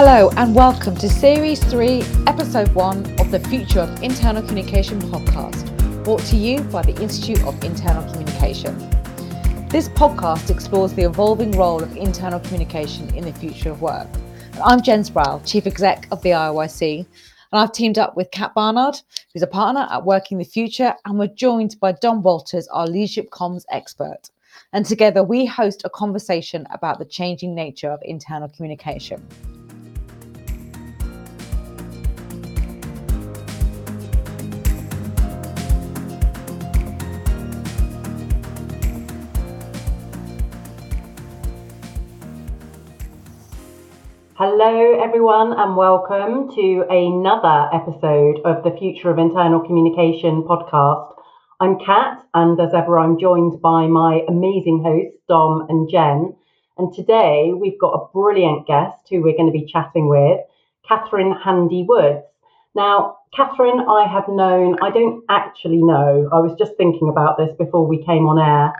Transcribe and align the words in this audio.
Hello, 0.00 0.30
and 0.36 0.54
welcome 0.54 0.94
to 0.94 1.08
Series 1.08 1.58
3, 1.64 2.02
Episode 2.28 2.68
1 2.68 3.18
of 3.18 3.32
the 3.32 3.40
Future 3.40 3.80
of 3.80 4.00
Internal 4.00 4.44
Communication 4.44 5.00
podcast, 5.00 6.04
brought 6.04 6.20
to 6.26 6.36
you 6.36 6.60
by 6.60 6.82
the 6.82 6.94
Institute 7.02 7.42
of 7.42 7.64
Internal 7.64 8.08
Communication. 8.12 8.78
This 9.68 9.88
podcast 9.88 10.50
explores 10.50 10.92
the 10.92 11.02
evolving 11.02 11.50
role 11.50 11.82
of 11.82 11.96
internal 11.96 12.38
communication 12.38 13.12
in 13.16 13.24
the 13.24 13.32
future 13.32 13.72
of 13.72 13.82
work. 13.82 14.06
I'm 14.64 14.82
Jen 14.82 15.02
Sproul, 15.02 15.40
Chief 15.44 15.66
Exec 15.66 16.06
of 16.12 16.22
the 16.22 16.30
IOIC, 16.30 16.98
and 16.98 17.60
I've 17.60 17.72
teamed 17.72 17.98
up 17.98 18.16
with 18.16 18.30
Kat 18.30 18.54
Barnard, 18.54 19.00
who's 19.32 19.42
a 19.42 19.48
partner 19.48 19.88
at 19.90 20.04
Working 20.04 20.38
the 20.38 20.44
Future, 20.44 20.94
and 21.06 21.18
we're 21.18 21.26
joined 21.26 21.74
by 21.80 21.90
Dom 21.90 22.22
Walters, 22.22 22.68
our 22.68 22.86
leadership 22.86 23.30
comms 23.30 23.64
expert. 23.72 24.30
And 24.72 24.86
together 24.86 25.24
we 25.24 25.44
host 25.44 25.82
a 25.84 25.90
conversation 25.90 26.68
about 26.70 27.00
the 27.00 27.04
changing 27.04 27.52
nature 27.52 27.90
of 27.90 27.98
internal 28.04 28.48
communication. 28.48 29.26
Hello, 44.40 44.94
everyone, 45.02 45.52
and 45.52 45.76
welcome 45.76 46.54
to 46.54 46.84
another 46.88 47.68
episode 47.74 48.38
of 48.44 48.62
the 48.62 48.70
Future 48.78 49.10
of 49.10 49.18
Internal 49.18 49.58
Communication 49.58 50.44
podcast. 50.44 51.12
I'm 51.58 51.76
Kat, 51.84 52.24
and 52.34 52.60
as 52.60 52.72
ever, 52.72 53.00
I'm 53.00 53.18
joined 53.18 53.60
by 53.60 53.88
my 53.88 54.22
amazing 54.28 54.84
hosts, 54.86 55.18
Dom 55.28 55.66
and 55.68 55.90
Jen. 55.90 56.36
And 56.78 56.94
today 56.94 57.50
we've 57.52 57.80
got 57.80 57.94
a 57.94 58.06
brilliant 58.12 58.68
guest 58.68 59.08
who 59.10 59.22
we're 59.22 59.36
going 59.36 59.52
to 59.52 59.58
be 59.58 59.66
chatting 59.66 60.08
with, 60.08 60.38
Katherine 60.86 61.32
Handy 61.32 61.84
Woods. 61.88 62.24
Now, 62.76 63.16
Katherine, 63.34 63.80
I 63.88 64.06
have 64.06 64.28
known, 64.28 64.78
I 64.80 64.90
don't 64.90 65.24
actually 65.28 65.82
know, 65.82 66.28
I 66.32 66.38
was 66.38 66.54
just 66.56 66.76
thinking 66.76 67.08
about 67.08 67.38
this 67.38 67.50
before 67.58 67.88
we 67.88 68.04
came 68.04 68.28
on 68.28 68.38
air. 68.38 68.72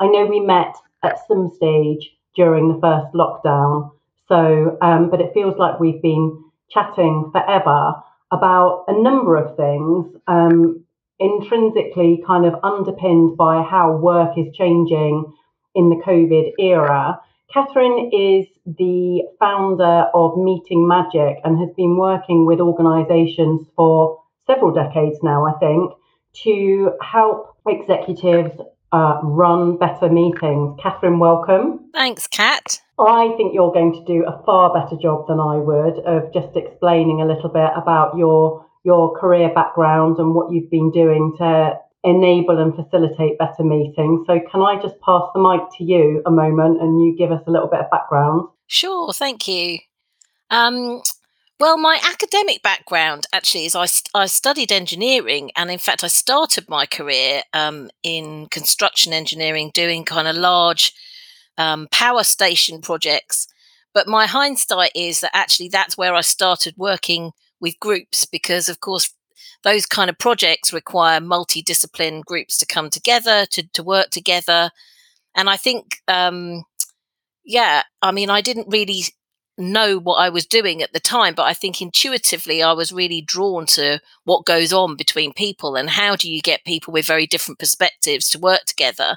I 0.00 0.08
know 0.08 0.26
we 0.26 0.40
met 0.40 0.74
at 1.04 1.24
some 1.28 1.52
stage 1.54 2.10
during 2.34 2.66
the 2.66 2.80
first 2.80 3.14
lockdown 3.14 3.92
so, 4.28 4.78
um, 4.80 5.10
but 5.10 5.20
it 5.20 5.32
feels 5.34 5.56
like 5.58 5.80
we've 5.80 6.02
been 6.02 6.42
chatting 6.70 7.30
forever 7.32 7.94
about 8.32 8.84
a 8.88 9.02
number 9.02 9.36
of 9.36 9.56
things, 9.56 10.06
um, 10.26 10.84
intrinsically 11.20 12.22
kind 12.26 12.46
of 12.46 12.54
underpinned 12.62 13.36
by 13.36 13.62
how 13.62 13.96
work 13.96 14.36
is 14.36 14.54
changing 14.56 15.32
in 15.74 15.90
the 15.90 16.02
COVID 16.04 16.52
era. 16.58 17.20
Katherine 17.52 18.10
is 18.12 18.46
the 18.66 19.22
founder 19.38 20.06
of 20.14 20.36
Meeting 20.36 20.88
Magic 20.88 21.36
and 21.44 21.58
has 21.58 21.70
been 21.76 21.96
working 21.96 22.46
with 22.46 22.60
organizations 22.60 23.66
for 23.76 24.20
several 24.46 24.72
decades 24.72 25.18
now, 25.22 25.46
I 25.46 25.52
think, 25.58 25.92
to 26.42 26.92
help 27.00 27.56
executives 27.68 28.60
uh, 28.92 29.20
run 29.22 29.76
better 29.76 30.08
meetings. 30.08 30.78
Katherine, 30.82 31.18
welcome. 31.18 31.90
Thanks, 31.92 32.26
Kat. 32.26 32.80
I 32.98 33.34
think 33.36 33.54
you're 33.54 33.72
going 33.72 33.92
to 33.92 34.04
do 34.04 34.24
a 34.24 34.42
far 34.44 34.72
better 34.72 34.96
job 35.00 35.26
than 35.26 35.40
I 35.40 35.56
would 35.56 35.98
of 36.06 36.32
just 36.32 36.56
explaining 36.56 37.20
a 37.20 37.26
little 37.26 37.48
bit 37.48 37.70
about 37.74 38.16
your 38.16 38.64
your 38.84 39.18
career 39.18 39.50
background 39.54 40.18
and 40.18 40.34
what 40.34 40.52
you've 40.52 40.70
been 40.70 40.90
doing 40.90 41.34
to 41.38 41.72
enable 42.04 42.58
and 42.58 42.74
facilitate 42.74 43.38
better 43.38 43.64
meetings. 43.64 44.26
So 44.26 44.38
can 44.50 44.60
I 44.60 44.80
just 44.80 45.00
pass 45.00 45.22
the 45.34 45.40
mic 45.40 45.62
to 45.78 45.84
you 45.84 46.22
a 46.26 46.30
moment 46.30 46.82
and 46.82 47.02
you 47.02 47.16
give 47.16 47.32
us 47.32 47.42
a 47.46 47.50
little 47.50 47.68
bit 47.68 47.80
of 47.80 47.90
background? 47.90 48.46
Sure, 48.66 49.12
thank 49.12 49.48
you. 49.48 49.78
Um, 50.50 51.00
well, 51.58 51.78
my 51.78 51.98
academic 52.04 52.62
background 52.62 53.26
actually 53.32 53.64
is 53.64 53.74
I, 53.74 53.86
I 54.14 54.26
studied 54.26 54.70
engineering, 54.70 55.50
and 55.56 55.70
in 55.70 55.78
fact, 55.78 56.04
I 56.04 56.08
started 56.08 56.68
my 56.68 56.84
career 56.84 57.42
um, 57.54 57.90
in 58.02 58.48
construction 58.50 59.12
engineering, 59.12 59.70
doing 59.72 60.04
kind 60.04 60.28
of 60.28 60.36
large 60.36 60.92
um, 61.58 61.88
power 61.90 62.24
station 62.24 62.80
projects. 62.80 63.46
But 63.92 64.08
my 64.08 64.26
hindsight 64.26 64.92
is 64.94 65.20
that 65.20 65.36
actually 65.36 65.68
that's 65.68 65.96
where 65.96 66.14
I 66.14 66.20
started 66.20 66.74
working 66.76 67.32
with 67.60 67.78
groups 67.80 68.24
because, 68.24 68.68
of 68.68 68.80
course, 68.80 69.14
those 69.62 69.86
kind 69.86 70.10
of 70.10 70.18
projects 70.18 70.72
require 70.72 71.20
multidiscipline 71.20 72.24
groups 72.24 72.58
to 72.58 72.66
come 72.66 72.90
together 72.90 73.46
to, 73.52 73.66
to 73.72 73.82
work 73.82 74.10
together. 74.10 74.70
And 75.34 75.48
I 75.48 75.56
think, 75.56 75.96
um, 76.06 76.64
yeah, 77.44 77.82
I 78.02 78.12
mean, 78.12 78.30
I 78.30 78.40
didn't 78.40 78.68
really 78.68 79.04
know 79.56 79.98
what 79.98 80.16
I 80.16 80.28
was 80.28 80.46
doing 80.46 80.82
at 80.82 80.92
the 80.92 81.00
time, 81.00 81.34
but 81.34 81.44
I 81.44 81.54
think 81.54 81.80
intuitively 81.80 82.62
I 82.62 82.72
was 82.72 82.92
really 82.92 83.22
drawn 83.22 83.66
to 83.66 84.00
what 84.24 84.44
goes 84.44 84.72
on 84.72 84.96
between 84.96 85.32
people 85.32 85.76
and 85.76 85.90
how 85.90 86.16
do 86.16 86.30
you 86.30 86.42
get 86.42 86.64
people 86.64 86.92
with 86.92 87.06
very 87.06 87.26
different 87.26 87.58
perspectives 87.58 88.28
to 88.30 88.38
work 88.38 88.64
together. 88.64 89.16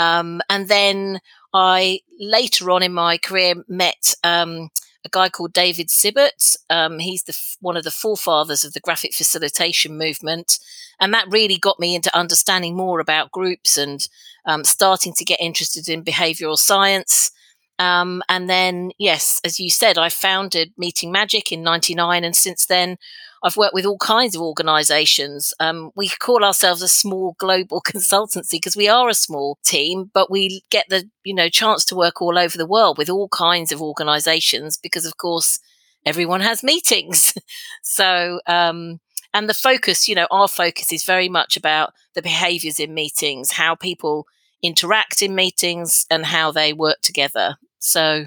Um, 0.00 0.40
and 0.48 0.66
then 0.68 1.20
I 1.52 2.00
later 2.18 2.70
on 2.70 2.82
in 2.82 2.94
my 2.94 3.18
career 3.18 3.54
met 3.68 4.14
um, 4.24 4.70
a 5.04 5.10
guy 5.10 5.28
called 5.28 5.52
David 5.52 5.88
Sibbet. 5.88 6.56
Um, 6.70 6.98
he's 6.98 7.24
the 7.24 7.36
one 7.60 7.76
of 7.76 7.84
the 7.84 7.90
forefathers 7.90 8.64
of 8.64 8.72
the 8.72 8.80
graphic 8.80 9.12
facilitation 9.12 9.98
movement, 9.98 10.58
and 10.98 11.12
that 11.12 11.28
really 11.28 11.58
got 11.58 11.78
me 11.78 11.94
into 11.94 12.16
understanding 12.16 12.74
more 12.76 12.98
about 12.98 13.30
groups 13.30 13.76
and 13.76 14.08
um, 14.46 14.64
starting 14.64 15.12
to 15.14 15.24
get 15.24 15.40
interested 15.40 15.86
in 15.86 16.02
behavioral 16.02 16.56
science. 16.56 17.30
Um, 17.78 18.22
and 18.28 18.48
then, 18.48 18.92
yes, 18.98 19.40
as 19.44 19.58
you 19.60 19.70
said, 19.70 19.98
I 19.98 20.08
founded 20.08 20.72
Meeting 20.78 21.12
Magic 21.12 21.52
in 21.52 21.62
'99, 21.62 22.24
and 22.24 22.34
since 22.34 22.64
then, 22.64 22.96
I've 23.42 23.56
worked 23.56 23.74
with 23.74 23.86
all 23.86 23.98
kinds 23.98 24.34
of 24.34 24.42
organizations. 24.42 25.54
Um, 25.60 25.92
we 25.94 26.08
call 26.08 26.44
ourselves 26.44 26.82
a 26.82 26.88
small 26.88 27.36
global 27.38 27.80
consultancy 27.86 28.52
because 28.52 28.76
we 28.76 28.88
are 28.88 29.08
a 29.08 29.14
small 29.14 29.58
team, 29.64 30.10
but 30.12 30.30
we 30.30 30.62
get 30.70 30.86
the, 30.88 31.08
you 31.24 31.34
know, 31.34 31.48
chance 31.48 31.84
to 31.86 31.96
work 31.96 32.20
all 32.20 32.38
over 32.38 32.56
the 32.56 32.66
world 32.66 32.98
with 32.98 33.08
all 33.08 33.28
kinds 33.28 33.72
of 33.72 33.80
organizations 33.80 34.76
because 34.76 35.06
of 35.06 35.16
course 35.16 35.58
everyone 36.04 36.40
has 36.40 36.62
meetings. 36.62 37.34
so, 37.82 38.40
um, 38.46 39.00
and 39.32 39.48
the 39.48 39.54
focus, 39.54 40.08
you 40.08 40.14
know, 40.14 40.26
our 40.30 40.48
focus 40.48 40.92
is 40.92 41.04
very 41.04 41.28
much 41.28 41.56
about 41.56 41.92
the 42.14 42.22
behaviors 42.22 42.80
in 42.80 42.92
meetings, 42.92 43.52
how 43.52 43.74
people 43.74 44.26
interact 44.62 45.22
in 45.22 45.34
meetings 45.34 46.04
and 46.10 46.26
how 46.26 46.50
they 46.50 46.72
work 46.72 46.98
together. 47.00 47.56
So 47.78 48.26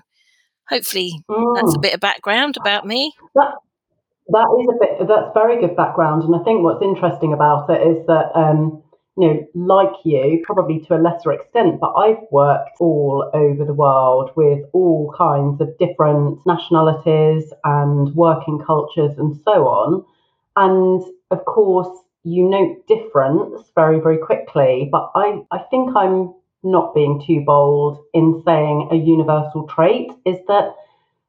hopefully 0.69 1.23
mm. 1.29 1.55
that's 1.55 1.75
a 1.75 1.77
mm. 1.77 1.81
bit 1.81 1.93
of 1.93 1.99
background 1.99 2.57
about 2.57 2.87
me. 2.87 3.13
That, 3.35 3.55
that 4.27 4.47
is 4.59 4.67
a 4.69 4.79
bit. 4.79 5.07
That's 5.07 5.33
very 5.33 5.59
good 5.59 5.75
background, 5.75 6.23
and 6.23 6.35
I 6.35 6.43
think 6.43 6.63
what's 6.63 6.81
interesting 6.81 7.33
about 7.33 7.69
it 7.69 7.81
is 7.85 8.05
that 8.07 8.31
um, 8.35 8.83
you 9.17 9.27
know, 9.27 9.47
like 9.53 9.93
you, 10.03 10.41
probably 10.43 10.79
to 10.79 10.95
a 10.95 10.97
lesser 10.97 11.31
extent, 11.33 11.79
but 11.79 11.93
I've 11.93 12.23
worked 12.31 12.71
all 12.79 13.29
over 13.33 13.63
the 13.63 13.73
world 13.73 14.31
with 14.35 14.65
all 14.73 15.13
kinds 15.15 15.61
of 15.61 15.77
different 15.77 16.39
nationalities 16.47 17.53
and 17.63 18.13
working 18.15 18.59
cultures 18.65 19.17
and 19.17 19.39
so 19.45 19.67
on. 19.67 20.03
And 20.55 21.03
of 21.29 21.45
course, 21.45 21.95
you 22.23 22.49
note 22.49 22.87
difference 22.87 23.69
very, 23.75 23.99
very 23.99 24.17
quickly. 24.17 24.89
But 24.91 25.11
I, 25.15 25.41
I 25.51 25.59
think 25.69 25.95
I'm 25.95 26.33
not 26.63 26.95
being 26.95 27.21
too 27.25 27.43
bold 27.45 28.03
in 28.13 28.41
saying 28.45 28.87
a 28.91 28.95
universal 28.95 29.67
trait 29.67 30.11
is 30.25 30.37
that 30.47 30.73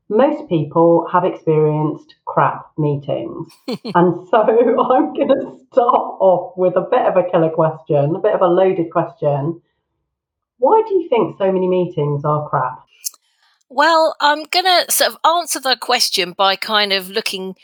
most 0.09 0.48
people 0.48 1.06
have 1.10 1.25
experienced 1.25 2.15
crap 2.26 2.66
meetings. 2.76 3.53
and 3.69 4.28
so 4.28 4.42
I'm 4.91 5.15
going 5.15 5.28
to 5.28 5.59
start 5.72 6.19
off 6.20 6.56
with 6.56 6.76
a 6.76 6.82
bit 6.82 7.03
of 7.03 7.16
a 7.16 7.28
killer 7.31 7.50
question, 7.50 8.14
a 8.16 8.20
bit 8.20 8.34
of 8.34 8.43
a 8.43 8.47
loaded 8.47 8.91
question. 8.91 9.60
Why 10.59 10.82
do 10.87 10.94
you 10.94 11.09
think 11.09 11.37
so 11.38 11.50
many 11.50 11.69
meetings 11.69 12.25
are 12.25 12.48
crap? 12.48 12.84
Well, 13.69 14.14
I'm 14.20 14.44
going 14.44 14.67
to 14.67 14.93
sort 14.93 15.12
of 15.12 15.19
answer 15.25 15.58
the 15.58 15.76
question 15.81 16.32
by 16.32 16.56
kind 16.56 16.93
of 16.93 17.11
looking 17.11 17.56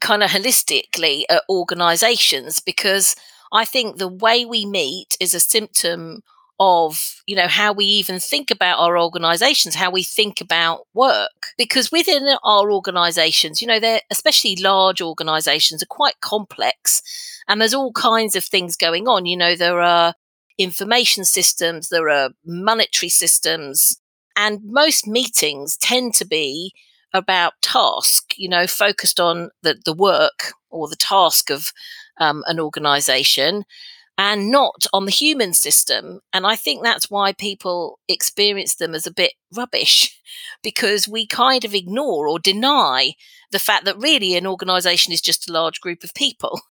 kind 0.00 0.22
of 0.22 0.30
holistically 0.30 1.22
at 1.30 1.42
organizations 1.48 2.60
because 2.60 3.16
I 3.52 3.64
think 3.64 3.96
the 3.96 4.08
way 4.08 4.44
we 4.44 4.66
meet 4.66 5.16
is 5.20 5.32
a 5.32 5.40
symptom 5.40 6.22
of 6.64 7.22
you 7.26 7.36
know 7.36 7.48
how 7.48 7.72
we 7.72 7.84
even 7.84 8.18
think 8.18 8.50
about 8.50 8.78
our 8.78 8.98
organizations 8.98 9.74
how 9.74 9.90
we 9.90 10.02
think 10.02 10.40
about 10.40 10.86
work. 10.94 11.52
Because 11.58 11.92
within 11.92 12.36
our 12.42 12.70
organizations 12.70 13.60
you 13.60 13.68
know 13.68 13.80
they're 13.80 14.00
especially 14.10 14.56
large 14.56 15.00
organizations 15.00 15.82
are 15.82 15.86
quite 15.86 16.20
complex 16.20 17.02
and 17.48 17.60
there's 17.60 17.74
all 17.74 17.92
kinds 17.92 18.34
of 18.34 18.44
things 18.44 18.76
going 18.76 19.06
on. 19.08 19.26
You 19.26 19.36
know 19.36 19.56
there 19.56 19.80
are 19.80 20.14
information 20.56 21.24
systems 21.24 21.88
there 21.88 22.08
are 22.08 22.30
monetary 22.46 23.10
systems 23.10 24.00
and 24.36 24.60
most 24.64 25.06
meetings 25.06 25.76
tend 25.76 26.14
to 26.14 26.24
be 26.24 26.72
about 27.12 27.54
task 27.60 28.34
you 28.36 28.48
know 28.48 28.66
focused 28.66 29.18
on 29.18 29.50
the, 29.62 29.76
the 29.84 29.92
work 29.92 30.52
or 30.70 30.88
the 30.88 30.96
task 30.96 31.50
of 31.50 31.72
um, 32.20 32.44
an 32.46 32.60
organization 32.60 33.64
and 34.16 34.50
not 34.50 34.86
on 34.92 35.06
the 35.06 35.10
human 35.10 35.52
system. 35.52 36.20
And 36.32 36.46
I 36.46 36.56
think 36.56 36.82
that's 36.82 37.10
why 37.10 37.32
people 37.32 37.98
experience 38.08 38.76
them 38.76 38.94
as 38.94 39.06
a 39.06 39.12
bit 39.12 39.32
rubbish 39.54 40.20
because 40.62 41.08
we 41.08 41.26
kind 41.26 41.64
of 41.64 41.74
ignore 41.74 42.28
or 42.28 42.38
deny 42.38 43.12
the 43.50 43.58
fact 43.58 43.84
that 43.84 43.98
really 43.98 44.36
an 44.36 44.46
organization 44.46 45.12
is 45.12 45.20
just 45.20 45.48
a 45.48 45.52
large 45.52 45.80
group 45.80 46.04
of 46.04 46.14
people. 46.14 46.60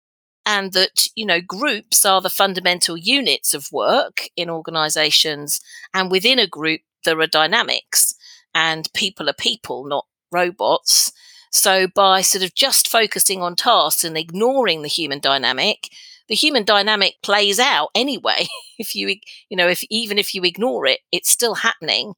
And 0.47 0.73
that, 0.73 1.07
you 1.15 1.25
know, 1.25 1.41
groups 1.41 2.05
are 2.05 2.21
the 2.21 2.29
fundamental 2.29 2.95
units 2.95 3.55
of 3.55 3.71
work 3.71 4.29
in 4.37 4.47
organizations. 4.47 5.59
And 5.91 6.11
within 6.11 6.37
a 6.37 6.45
group, 6.45 6.81
there 7.03 7.19
are 7.19 7.25
dynamics 7.25 8.13
and 8.53 8.87
people 8.93 9.27
are 9.27 9.33
people, 9.33 9.87
not 9.87 10.05
robots. 10.31 11.11
So 11.51 11.87
by 11.87 12.21
sort 12.21 12.43
of 12.43 12.53
just 12.53 12.87
focusing 12.87 13.41
on 13.41 13.55
tasks 13.55 14.03
and 14.03 14.15
ignoring 14.15 14.83
the 14.83 14.87
human 14.87 15.19
dynamic, 15.19 15.89
the 16.27 16.35
human 16.35 16.63
dynamic 16.63 17.15
plays 17.21 17.59
out 17.59 17.89
anyway. 17.95 18.47
if 18.79 18.95
you, 18.95 19.15
you 19.49 19.57
know, 19.57 19.67
if 19.67 19.83
even 19.89 20.17
if 20.17 20.33
you 20.33 20.43
ignore 20.43 20.85
it, 20.85 20.99
it's 21.11 21.29
still 21.29 21.55
happening. 21.55 22.13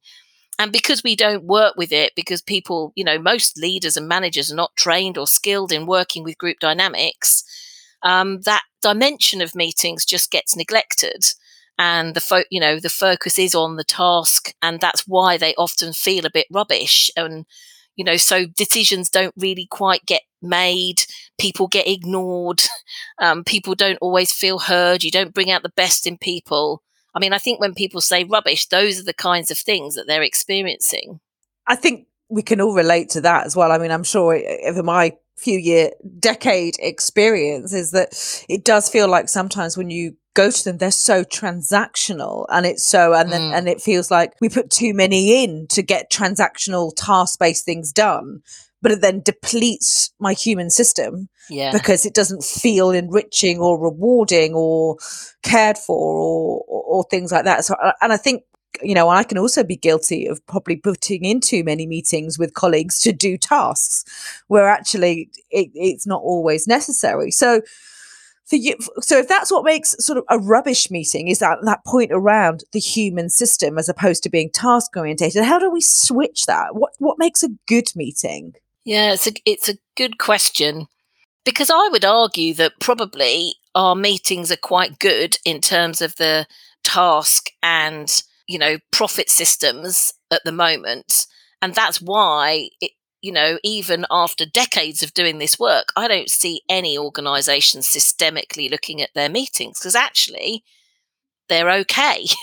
And 0.58 0.72
because 0.72 1.04
we 1.04 1.14
don't 1.16 1.44
work 1.44 1.74
with 1.76 1.92
it, 1.92 2.14
because 2.16 2.42
people, 2.42 2.92
you 2.96 3.04
know, 3.04 3.18
most 3.18 3.58
leaders 3.58 3.96
and 3.96 4.08
managers 4.08 4.50
are 4.50 4.56
not 4.56 4.76
trained 4.76 5.16
or 5.16 5.26
skilled 5.26 5.72
in 5.72 5.86
working 5.86 6.24
with 6.24 6.38
group 6.38 6.58
dynamics, 6.60 7.44
um, 8.02 8.40
that 8.42 8.62
dimension 8.82 9.40
of 9.40 9.54
meetings 9.54 10.04
just 10.04 10.30
gets 10.30 10.56
neglected. 10.56 11.26
And 11.78 12.14
the 12.14 12.20
fo- 12.20 12.44
you 12.50 12.60
know, 12.60 12.80
the 12.80 12.90
focus 12.90 13.38
is 13.38 13.54
on 13.54 13.76
the 13.76 13.84
task, 13.84 14.52
and 14.60 14.80
that's 14.80 15.06
why 15.06 15.36
they 15.36 15.54
often 15.54 15.92
feel 15.92 16.26
a 16.26 16.30
bit 16.30 16.48
rubbish. 16.50 17.08
And 17.16 17.46
you 17.98 18.04
know, 18.04 18.16
so 18.16 18.46
decisions 18.46 19.10
don't 19.10 19.34
really 19.36 19.66
quite 19.66 20.06
get 20.06 20.22
made. 20.40 21.02
People 21.36 21.66
get 21.68 21.86
ignored. 21.86 22.62
Um, 23.20 23.42
people 23.42 23.74
don't 23.74 23.98
always 24.00 24.30
feel 24.32 24.60
heard. 24.60 25.02
You 25.02 25.10
don't 25.10 25.34
bring 25.34 25.50
out 25.50 25.64
the 25.64 25.70
best 25.70 26.06
in 26.06 26.18
people. 26.18 26.84
I 27.14 27.18
mean, 27.18 27.32
I 27.32 27.38
think 27.38 27.58
when 27.58 27.74
people 27.74 28.00
say 28.00 28.22
rubbish, 28.22 28.66
those 28.66 29.00
are 29.00 29.04
the 29.04 29.12
kinds 29.12 29.50
of 29.50 29.58
things 29.58 29.96
that 29.96 30.06
they're 30.06 30.22
experiencing. 30.22 31.18
I 31.66 31.74
think 31.74 32.06
we 32.28 32.42
can 32.42 32.60
all 32.60 32.74
relate 32.74 33.08
to 33.10 33.20
that 33.22 33.44
as 33.44 33.56
well. 33.56 33.72
I 33.72 33.78
mean, 33.78 33.90
I'm 33.90 34.04
sure 34.04 34.40
over 34.64 34.84
my 34.84 35.16
few 35.36 35.58
year 35.58 35.90
decade 36.20 36.76
experience 36.78 37.72
is 37.72 37.90
that 37.90 38.44
it 38.48 38.64
does 38.64 38.88
feel 38.88 39.08
like 39.08 39.28
sometimes 39.28 39.76
when 39.76 39.90
you 39.90 40.16
go 40.38 40.52
to 40.52 40.64
them 40.64 40.78
they're 40.78 40.92
so 40.92 41.24
transactional 41.24 42.46
and 42.48 42.64
it's 42.64 42.84
so 42.84 43.12
and 43.12 43.32
then 43.32 43.40
mm. 43.40 43.58
and 43.58 43.68
it 43.68 43.80
feels 43.80 44.08
like 44.08 44.34
we 44.40 44.48
put 44.48 44.70
too 44.70 44.94
many 44.94 45.42
in 45.42 45.66
to 45.66 45.82
get 45.82 46.12
transactional 46.12 46.92
task 46.96 47.40
based 47.40 47.64
things 47.64 47.92
done 47.92 48.40
but 48.80 48.92
it 48.92 49.00
then 49.00 49.20
depletes 49.20 50.12
my 50.20 50.32
human 50.32 50.70
system 50.70 51.28
yeah. 51.50 51.72
because 51.72 52.06
it 52.06 52.14
doesn't 52.14 52.44
feel 52.44 52.90
enriching 52.90 53.58
or 53.58 53.82
rewarding 53.82 54.54
or 54.54 54.96
cared 55.42 55.76
for 55.76 55.96
or, 55.96 56.64
or, 56.68 56.82
or 56.82 57.04
things 57.10 57.32
like 57.32 57.44
that 57.44 57.64
so 57.64 57.74
and 58.00 58.12
i 58.12 58.16
think 58.16 58.44
you 58.82 58.94
know, 58.94 59.08
I 59.08 59.24
can 59.24 59.38
also 59.38 59.64
be 59.64 59.76
guilty 59.76 60.26
of 60.26 60.44
probably 60.46 60.76
putting 60.76 61.24
in 61.24 61.40
too 61.40 61.64
many 61.64 61.86
meetings 61.86 62.38
with 62.38 62.54
colleagues 62.54 63.00
to 63.00 63.12
do 63.12 63.36
tasks 63.36 64.04
where 64.46 64.68
actually 64.68 65.30
it, 65.50 65.70
it's 65.74 66.06
not 66.06 66.22
always 66.22 66.68
necessary. 66.68 67.30
So, 67.30 67.62
for 68.48 68.56
you, 68.56 68.76
so 69.00 69.18
if 69.18 69.28
that's 69.28 69.50
what 69.50 69.64
makes 69.64 69.94
sort 70.04 70.18
of 70.18 70.24
a 70.30 70.38
rubbish 70.38 70.90
meeting 70.90 71.28
is 71.28 71.38
that 71.40 71.58
that 71.62 71.84
point 71.84 72.10
around 72.12 72.64
the 72.72 72.80
human 72.80 73.28
system 73.28 73.78
as 73.78 73.88
opposed 73.88 74.22
to 74.22 74.30
being 74.30 74.50
task 74.50 74.96
orientated. 74.96 75.44
How 75.44 75.58
do 75.58 75.70
we 75.70 75.80
switch 75.80 76.46
that? 76.46 76.74
What 76.74 76.92
what 76.98 77.18
makes 77.18 77.42
a 77.42 77.50
good 77.66 77.90
meeting? 77.94 78.54
Yeah, 78.84 79.12
it's 79.12 79.26
a 79.26 79.32
it's 79.44 79.68
a 79.68 79.78
good 79.96 80.18
question 80.18 80.86
because 81.44 81.70
I 81.70 81.88
would 81.88 82.04
argue 82.04 82.54
that 82.54 82.80
probably 82.80 83.54
our 83.74 83.94
meetings 83.94 84.50
are 84.50 84.56
quite 84.56 84.98
good 84.98 85.38
in 85.44 85.60
terms 85.60 86.00
of 86.00 86.16
the 86.16 86.46
task 86.84 87.50
and 87.62 88.22
you 88.48 88.58
know, 88.58 88.78
profit 88.90 89.30
systems 89.30 90.14
at 90.32 90.40
the 90.44 90.52
moment. 90.52 91.26
And 91.62 91.74
that's 91.74 92.00
why 92.00 92.70
it, 92.80 92.92
you 93.20 93.32
know, 93.32 93.58
even 93.64 94.06
after 94.10 94.46
decades 94.46 95.02
of 95.02 95.14
doing 95.14 95.38
this 95.38 95.58
work, 95.58 95.92
I 95.96 96.08
don't 96.08 96.30
see 96.30 96.62
any 96.68 96.96
organization 96.96 97.80
systemically 97.80 98.70
looking 98.70 99.02
at 99.02 99.10
their 99.14 99.28
meetings 99.28 99.78
because 99.78 99.94
actually 99.94 100.64
they're 101.48 101.70
okay. 101.70 102.26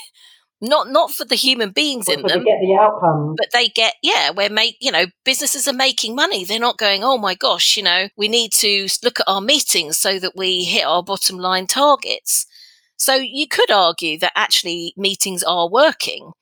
not 0.60 0.88
not 0.88 1.10
for 1.10 1.24
the 1.24 1.34
human 1.34 1.70
beings 1.70 2.08
in 2.08 2.22
them. 2.22 2.44
get 2.44 2.60
the 2.60 2.78
outcome. 2.80 3.34
But 3.36 3.48
they 3.52 3.68
get 3.68 3.94
yeah, 4.02 4.30
we're 4.30 4.48
make 4.48 4.76
you 4.80 4.90
know, 4.90 5.06
businesses 5.24 5.68
are 5.68 5.72
making 5.72 6.14
money. 6.14 6.44
They're 6.44 6.58
not 6.58 6.78
going, 6.78 7.04
oh 7.04 7.18
my 7.18 7.34
gosh, 7.34 7.76
you 7.76 7.82
know, 7.82 8.08
we 8.16 8.28
need 8.28 8.52
to 8.54 8.88
look 9.02 9.20
at 9.20 9.28
our 9.28 9.40
meetings 9.40 9.98
so 9.98 10.18
that 10.18 10.32
we 10.36 10.64
hit 10.64 10.86
our 10.86 11.02
bottom 11.02 11.38
line 11.38 11.66
targets. 11.66 12.46
So 12.96 13.14
you 13.14 13.46
could 13.46 13.70
argue 13.70 14.18
that 14.18 14.32
actually 14.34 14.94
meetings 14.96 15.42
are 15.42 15.68
working, 15.68 16.32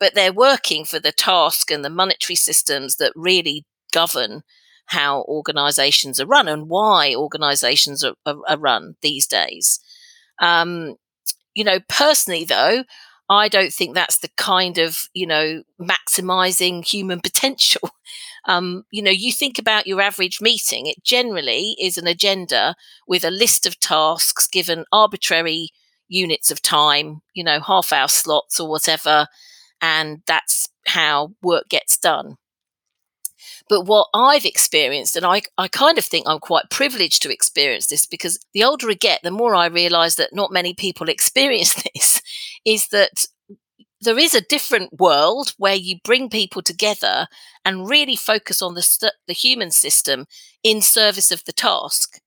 but 0.00 0.14
they're 0.14 0.32
working 0.32 0.84
for 0.84 0.98
the 0.98 1.12
task 1.12 1.70
and 1.70 1.84
the 1.84 1.90
monetary 1.90 2.34
systems 2.34 2.96
that 2.96 3.12
really 3.14 3.64
govern 3.92 4.42
how 4.86 5.22
organizations 5.22 6.20
are 6.20 6.26
run 6.26 6.48
and 6.48 6.68
why 6.68 7.14
organizations 7.14 8.04
are, 8.04 8.14
are, 8.26 8.36
are 8.48 8.58
run 8.58 8.96
these 9.00 9.26
days. 9.26 9.80
Um, 10.40 10.96
you 11.54 11.64
know, 11.64 11.78
personally, 11.88 12.44
though, 12.44 12.84
I 13.28 13.48
don't 13.48 13.72
think 13.72 13.94
that's 13.94 14.18
the 14.18 14.30
kind 14.36 14.78
of, 14.78 15.08
you 15.14 15.26
know, 15.26 15.62
maximizing 15.80 16.84
human 16.84 17.20
potential. 17.22 17.90
Um, 18.46 18.84
you 18.90 19.02
know, 19.02 19.10
you 19.10 19.32
think 19.32 19.58
about 19.58 19.86
your 19.86 20.00
average 20.00 20.40
meeting, 20.40 20.86
it 20.86 21.02
generally 21.04 21.76
is 21.80 21.96
an 21.96 22.06
agenda 22.06 22.74
with 23.06 23.24
a 23.24 23.30
list 23.30 23.66
of 23.66 23.78
tasks 23.78 24.46
given 24.46 24.84
arbitrary 24.92 25.68
units 26.08 26.50
of 26.50 26.60
time, 26.60 27.22
you 27.34 27.44
know, 27.44 27.60
half 27.60 27.92
hour 27.92 28.08
slots 28.08 28.58
or 28.60 28.68
whatever. 28.68 29.28
And 29.80 30.22
that's 30.26 30.68
how 30.86 31.32
work 31.42 31.68
gets 31.68 31.96
done. 31.96 32.36
But 33.68 33.86
what 33.86 34.08
I've 34.14 34.44
experienced, 34.44 35.16
and 35.16 35.24
I, 35.24 35.42
I 35.58 35.68
kind 35.68 35.98
of 35.98 36.04
think 36.04 36.26
I'm 36.26 36.40
quite 36.40 36.70
privileged 36.70 37.22
to 37.22 37.32
experience 37.32 37.86
this 37.86 38.06
because 38.06 38.38
the 38.54 38.64
older 38.64 38.90
I 38.90 38.94
get, 38.94 39.20
the 39.22 39.30
more 39.30 39.54
I 39.54 39.66
realize 39.66 40.16
that 40.16 40.34
not 40.34 40.52
many 40.52 40.74
people 40.74 41.08
experience 41.08 41.74
this, 41.94 42.22
is 42.64 42.88
that 42.88 43.26
there 44.00 44.18
is 44.18 44.34
a 44.34 44.40
different 44.40 44.98
world 44.98 45.54
where 45.58 45.76
you 45.76 45.98
bring 46.04 46.28
people 46.28 46.60
together 46.60 47.28
and 47.64 47.88
really 47.88 48.16
focus 48.16 48.60
on 48.60 48.74
the, 48.74 48.82
st- 48.82 49.12
the 49.28 49.32
human 49.32 49.70
system 49.70 50.26
in 50.62 50.82
service 50.82 51.30
of 51.30 51.44
the 51.44 51.52
task. 51.52 52.20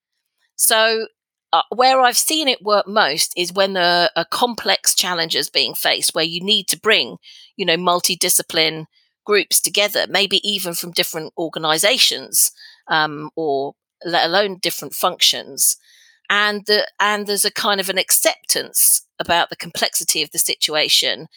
So 0.56 1.08
uh, 1.52 1.62
where 1.74 2.00
I've 2.00 2.18
seen 2.18 2.48
it 2.48 2.62
work 2.62 2.88
most 2.88 3.34
is 3.36 3.54
when 3.54 3.74
there 3.74 4.10
are 4.16 4.26
complex 4.26 4.96
challenges 4.96 5.50
being 5.50 5.74
faced, 5.74 6.16
where 6.16 6.24
you 6.24 6.42
need 6.42 6.68
to 6.70 6.80
bring, 6.80 7.18
you 7.58 7.66
know, 7.66 7.78
multidiscipline 7.78 8.86
groups 9.26 9.60
together, 9.60 10.06
maybe 10.10 10.38
even 10.48 10.74
from 10.74 10.92
different 10.92 11.34
organizations 11.38 12.52
um, 12.88 13.30
or 13.36 13.74
let 14.04 14.26
alone 14.26 14.60
different 14.62 14.94
functions. 14.94 15.78
And 16.30 16.66
the, 16.66 16.88
and 17.00 17.28
there's 17.28 17.46
a 17.46 17.52
kind 17.52 17.80
of 17.80 17.90
an 17.90 17.98
acceptance 17.98 19.06
about 19.20 19.50
the 19.50 19.56
complexity 19.56 20.24
of 20.24 20.32
the 20.32 20.40
situation 20.40 21.28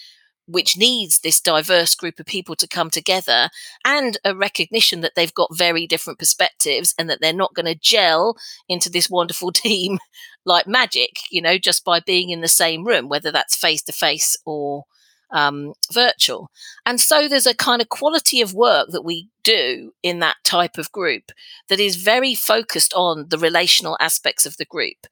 which 0.48 0.78
needs 0.78 1.20
this 1.20 1.40
diverse 1.40 1.94
group 1.94 2.18
of 2.18 2.24
people 2.24 2.56
to 2.56 2.66
come 2.66 2.88
together 2.88 3.50
and 3.84 4.16
a 4.24 4.34
recognition 4.34 5.02
that 5.02 5.14
they've 5.14 5.34
got 5.34 5.54
very 5.54 5.86
different 5.86 6.18
perspectives 6.18 6.94
and 6.98 7.08
that 7.10 7.20
they're 7.20 7.34
not 7.34 7.54
going 7.54 7.66
to 7.66 7.74
gel 7.74 8.34
into 8.66 8.90
this 8.90 9.10
wonderful 9.10 9.52
team 9.52 9.98
like 10.46 10.66
magic, 10.66 11.18
you 11.30 11.42
know, 11.42 11.58
just 11.58 11.84
by 11.84 12.00
being 12.00 12.30
in 12.30 12.40
the 12.40 12.48
same 12.48 12.84
room, 12.84 13.08
whether 13.08 13.30
that's 13.30 13.54
face 13.54 13.82
to 13.82 13.92
face 13.92 14.36
or 14.46 14.84
um, 15.30 15.74
virtual. 15.92 16.50
And 16.86 17.00
so 17.00 17.28
there's 17.28 17.46
a 17.46 17.54
kind 17.54 17.82
of 17.82 17.88
quality 17.88 18.40
of 18.40 18.54
work 18.54 18.88
that 18.90 19.04
we 19.04 19.28
do 19.44 19.92
in 20.02 20.18
that 20.20 20.36
type 20.44 20.78
of 20.78 20.92
group 20.92 21.32
that 21.68 21.80
is 21.80 21.96
very 21.96 22.34
focused 22.34 22.92
on 22.94 23.28
the 23.28 23.38
relational 23.38 23.96
aspects 24.00 24.46
of 24.46 24.56
the 24.56 24.64
group 24.64 25.06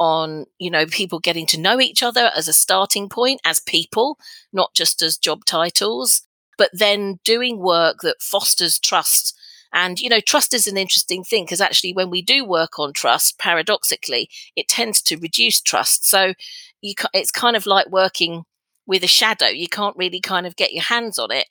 on 0.00 0.46
you 0.58 0.70
know 0.70 0.86
people 0.86 1.18
getting 1.18 1.46
to 1.46 1.60
know 1.60 1.78
each 1.80 2.02
other 2.02 2.30
as 2.34 2.48
a 2.48 2.52
starting 2.52 3.08
point 3.08 3.40
as 3.44 3.60
people 3.60 4.18
not 4.52 4.72
just 4.74 5.02
as 5.02 5.18
job 5.18 5.44
titles 5.44 6.22
but 6.56 6.70
then 6.72 7.18
doing 7.24 7.58
work 7.58 7.98
that 8.02 8.20
fosters 8.20 8.78
trust 8.80 9.38
and 9.72 10.00
you 10.00 10.08
know 10.08 10.20
trust 10.20 10.54
is 10.54 10.66
an 10.66 10.76
interesting 10.76 11.22
thing 11.22 11.44
because 11.44 11.60
actually 11.60 11.92
when 11.92 12.10
we 12.10 12.22
do 12.22 12.44
work 12.44 12.78
on 12.78 12.92
trust 12.92 13.38
paradoxically 13.38 14.28
it 14.56 14.68
tends 14.68 15.02
to 15.02 15.16
reduce 15.18 15.60
trust 15.60 16.08
so 16.08 16.32
you 16.80 16.94
it's 17.12 17.30
kind 17.30 17.56
of 17.56 17.66
like 17.66 17.88
working 17.90 18.44
with 18.86 19.02
a 19.02 19.08
shadow 19.08 19.46
you 19.46 19.68
can't 19.68 19.96
really 19.96 20.20
kind 20.20 20.46
of 20.46 20.56
get 20.56 20.72
your 20.72 20.82
hands 20.82 21.18
on 21.18 21.30
it 21.30 21.46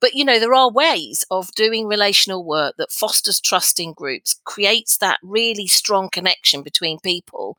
but 0.00 0.14
you 0.14 0.24
know 0.24 0.38
there 0.38 0.54
are 0.54 0.70
ways 0.70 1.24
of 1.30 1.52
doing 1.54 1.86
relational 1.86 2.44
work 2.44 2.74
that 2.78 2.92
fosters 2.92 3.40
trust 3.40 3.80
in 3.80 3.92
groups 3.92 4.40
creates 4.44 4.98
that 4.98 5.18
really 5.22 5.66
strong 5.66 6.08
connection 6.10 6.62
between 6.62 6.98
people 7.00 7.56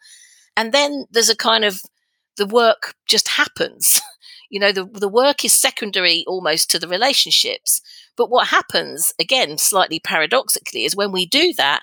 and 0.58 0.72
then 0.72 1.06
there's 1.12 1.30
a 1.30 1.36
kind 1.36 1.66
of 1.66 1.82
the 2.38 2.46
work 2.46 2.96
just 3.08 3.30
happens. 3.30 4.02
you 4.50 4.60
know, 4.60 4.72
the, 4.72 4.86
the 4.86 5.10
work 5.10 5.44
is 5.44 5.54
secondary 5.54 6.24
almost 6.28 6.70
to 6.72 6.80
the 6.80 6.88
relationships. 6.88 7.82
But 8.16 8.30
what 8.30 8.48
happens, 8.48 9.14
again, 9.20 9.58
slightly 9.58 10.00
paradoxically, 10.00 10.86
is 10.86 10.96
when 10.96 11.12
we 11.12 11.26
do 11.26 11.54
that, 11.58 11.82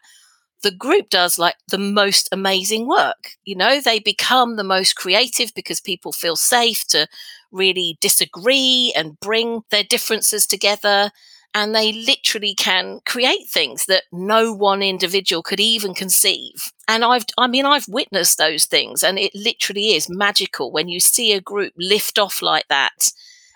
the 0.62 0.71
group 0.71 1.11
does 1.11 1.38
like 1.38 1.57
the 1.69 1.78
most 1.78 2.28
amazing 2.33 2.87
work. 2.87 3.33
You 3.45 3.57
know, 3.57 3.81
they 3.81 3.99
become 3.99 4.57
the 4.57 4.64
most 4.64 4.95
creative 4.97 5.52
because 5.54 5.81
people 5.81 6.12
feel 6.12 6.37
safe 6.37 6.87
to 6.88 7.07
really 7.50 7.99
disagree 8.00 8.92
and 8.97 9.19
bring 9.21 9.62
their 9.71 9.85
differences 9.85 10.47
together. 10.47 11.11
And 11.54 11.75
they 11.75 11.92
literally 11.92 12.54
can 12.54 13.00
create 13.04 13.47
things 13.49 13.85
that 13.85 14.04
no 14.11 14.54
one 14.54 14.83
individual 14.83 15.42
could 15.42 15.61
even 15.61 15.92
conceive. 15.92 16.73
And 16.88 17.04
I've, 17.04 17.26
I 17.37 17.47
mean, 17.47 17.66
I've 17.66 17.88
witnessed 17.88 18.38
those 18.38 18.64
things 18.64 19.02
and 19.02 19.19
it 19.19 19.35
literally 19.35 19.92
is 19.92 20.09
magical 20.09 20.73
when 20.73 20.88
you 20.88 20.99
see 20.99 21.33
a 21.33 21.42
group 21.42 21.75
lift 21.76 22.19
off 22.19 22.40
like 22.40 22.69
that 22.69 23.12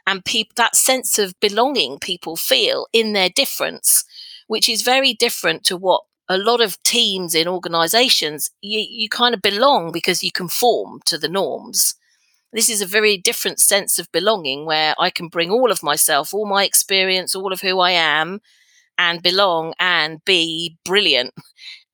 and 0.07 0.25
people, 0.25 0.53
that 0.57 0.77
sense 0.77 1.19
of 1.19 1.39
belonging 1.41 1.99
people 1.99 2.37
feel 2.37 2.87
in 2.93 3.13
their 3.13 3.29
difference, 3.29 4.05
which 4.47 4.69
is 4.69 4.83
very 4.83 5.15
different 5.15 5.65
to 5.65 5.77
what 5.77 6.05
a 6.29 6.39
lot 6.39 6.61
of 6.61 6.83
teams 6.83 7.35
in 7.35 7.47
organizations, 7.47 8.51
you, 8.61 8.85
you 8.89 9.09
kind 9.09 9.35
of 9.35 9.43
belong 9.43 9.93
because 9.93 10.23
you 10.23 10.33
conform 10.33 11.01
to 11.07 11.19
the 11.19 11.29
norms. 11.29 11.95
This 12.53 12.69
is 12.71 12.81
a 12.81 12.87
very 12.87 13.17
different 13.17 13.61
sense 13.61 13.99
of 13.99 14.11
belonging 14.13 14.65
where 14.65 14.95
I 14.99 15.11
can 15.11 15.29
bring 15.29 15.51
all 15.51 15.71
of 15.71 15.83
myself, 15.83 16.33
all 16.33 16.47
my 16.47 16.65
experience, 16.65 17.35
all 17.35 17.53
of 17.53 17.61
who 17.61 17.81
I 17.81 17.93
am, 17.93 18.41
and 18.99 19.23
belong 19.23 19.75
and 19.79 20.25
be 20.25 20.79
brilliant 20.85 21.35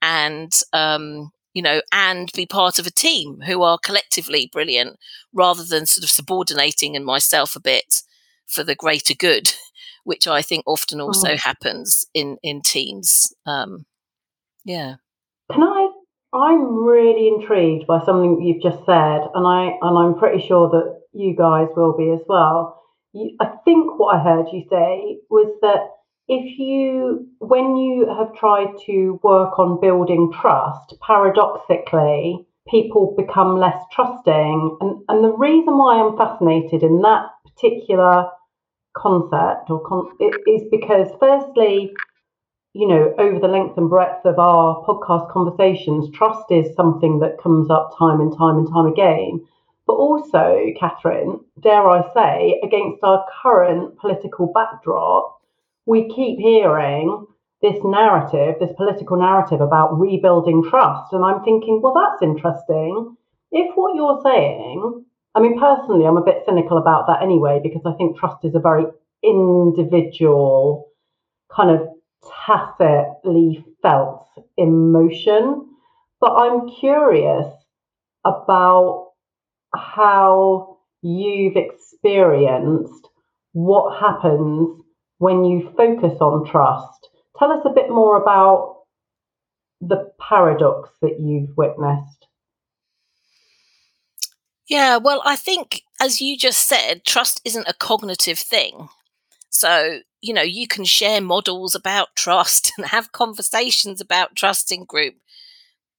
and, 0.01 0.53
um, 0.73 1.33
you 1.53 1.63
know, 1.63 1.83
and 1.91 2.31
be 2.35 2.47
part 2.47 2.79
of 2.79 2.87
a 2.87 2.93
team 2.93 3.41
who 3.45 3.63
are 3.63 3.79
collectively 3.79 4.49
brilliant 4.53 4.99
rather 5.33 5.65
than 5.65 5.85
sort 5.85 6.05
of 6.05 6.11
subordinating 6.11 6.95
in 6.95 7.05
myself 7.05 7.57
a 7.57 7.61
bit 7.61 8.03
for 8.47 8.63
the 8.63 8.75
greater 8.75 9.15
good, 9.15 9.53
which 10.05 10.27
I 10.27 10.43
think 10.43 10.65
often 10.67 11.01
also 11.01 11.33
oh. 11.33 11.37
happens 11.37 12.07
in, 12.15 12.39
in 12.43 12.63
teams. 12.63 13.35
Um, 13.47 13.85
yeah. 14.65 14.97
Can 15.51 15.63
I? 15.63 15.91
I'm 16.35 16.85
really 16.85 17.29
intrigued 17.29 17.87
by 17.87 18.03
something 18.05 18.41
you've 18.41 18.63
just 18.63 18.85
said, 18.87 19.21
and 19.35 19.47
I 19.47 19.77
and 19.83 19.99
I'm 19.99 20.19
pretty 20.19 20.47
sure 20.47 20.71
that 20.71 21.03
you 21.13 21.37
guys 21.37 21.69
will 21.77 21.97
be 21.97 22.11
as 22.11 22.21
well. 22.27 22.83
You, 23.13 23.37
I 23.41 23.47
think 23.65 23.99
what 23.99 24.17
I 24.17 24.23
heard 24.23 24.47
you 24.53 24.65
say 24.71 25.19
was 25.29 25.53
that 25.61 25.91
if 26.29 26.59
you, 26.59 27.29
when 27.39 27.77
you 27.77 28.07
have 28.09 28.35
tried 28.35 28.75
to 28.87 29.21
work 29.23 29.59
on 29.59 29.81
building 29.81 30.33
trust, 30.33 30.95
paradoxically, 31.01 32.47
people 32.69 33.15
become 33.19 33.59
less 33.59 33.83
trusting. 33.93 34.79
And, 34.81 35.03
and 35.09 35.25
the 35.25 35.33
reason 35.37 35.77
why 35.77 35.97
I'm 35.97 36.17
fascinated 36.17 36.83
in 36.83 37.03
that 37.03 37.27
particular 37.45 38.27
concept 38.97 39.69
or 39.69 39.83
con- 39.87 40.17
is 40.47 40.63
because, 40.71 41.09
firstly, 41.19 41.93
you 42.75 42.89
know, 42.89 43.15
over 43.19 43.39
the 43.39 43.49
length 43.49 43.77
and 43.77 43.91
breadth 43.91 44.25
of 44.25 44.39
our 44.39 44.83
podcast 44.85 45.31
conversations, 45.31 46.11
trust 46.17 46.51
is 46.51 46.75
something 46.75 47.19
that 47.19 47.41
comes 47.43 47.71
up 47.71 47.95
time 47.99 48.21
and 48.21 48.37
time 48.37 48.57
and 48.57 48.69
time 48.69 48.87
again. 48.87 49.45
But 49.87 49.95
also, 49.95 50.73
Katherine, 50.79 51.41
dare 51.61 51.89
I 51.89 52.03
say, 52.15 52.61
against 52.63 53.03
our 53.03 53.27
current 53.43 53.99
political 53.99 54.51
backdrop, 54.55 55.41
we 55.87 56.09
keep 56.15 56.39
hearing 56.39 57.27
this 57.61 57.79
narrative, 57.85 58.57
this 58.59 58.75
political 58.77 59.19
narrative 59.19 59.61
about 59.61 59.99
rebuilding 59.99 60.65
trust. 60.69 61.13
And 61.13 61.25
I'm 61.25 61.45
thinking, 61.45 61.81
well, 61.83 61.95
that's 61.95 62.23
interesting. 62.23 63.17
If 63.51 63.77
what 63.77 63.95
you're 63.95 64.21
saying, 64.25 65.05
I 65.35 65.41
mean, 65.41 65.59
personally, 65.59 66.07
I'm 66.07 66.17
a 66.17 66.25
bit 66.25 66.43
cynical 66.47 66.79
about 66.79 67.07
that 67.07 67.23
anyway, 67.23 67.61
because 67.63 67.83
I 67.85 67.93
think 67.95 68.17
trust 68.17 68.45
is 68.45 68.55
a 68.55 68.61
very 68.61 68.85
individual 69.23 70.89
kind 71.55 71.71
of 71.71 71.89
tacitly 72.47 73.65
felt 73.83 74.27
emotion. 74.57 75.69
But 76.21 76.33
I'm 76.33 76.71
curious 76.81 77.53
about 78.25 79.13
how 79.75 80.79
you've 81.03 81.57
experienced 81.57 83.09
what 83.53 83.99
happens 83.99 84.81
when 85.19 85.45
you 85.45 85.73
focus 85.77 86.19
on 86.21 86.49
trust. 86.51 87.09
Tell 87.39 87.51
us 87.51 87.65
a 87.65 87.73
bit 87.73 87.91
more 87.91 88.21
about 88.21 88.83
the 89.81 90.13
paradox 90.21 90.91
that 91.01 91.19
you've 91.21 91.57
witnessed. 91.57 92.27
Yeah, 94.69 94.97
well, 94.97 95.21
I 95.25 95.37
think, 95.37 95.83
as 96.01 96.21
you 96.21 96.39
just 96.39 96.67
said, 96.67 97.05
trust 97.05 97.41
isn't 97.45 97.69
a 97.69 97.75
cognitive 97.75 98.39
thing. 98.39 98.89
So, 99.53 100.01
you 100.21 100.35
know, 100.35 100.43
you 100.43 100.67
can 100.67 100.85
share 100.85 101.21
models 101.21 101.75
about 101.75 102.09
trust 102.17 102.73
and 102.77 102.87
have 102.87 103.13
conversations 103.13 104.01
about 104.01 104.35
trust 104.35 104.73
in 104.73 104.85
group, 104.85 105.15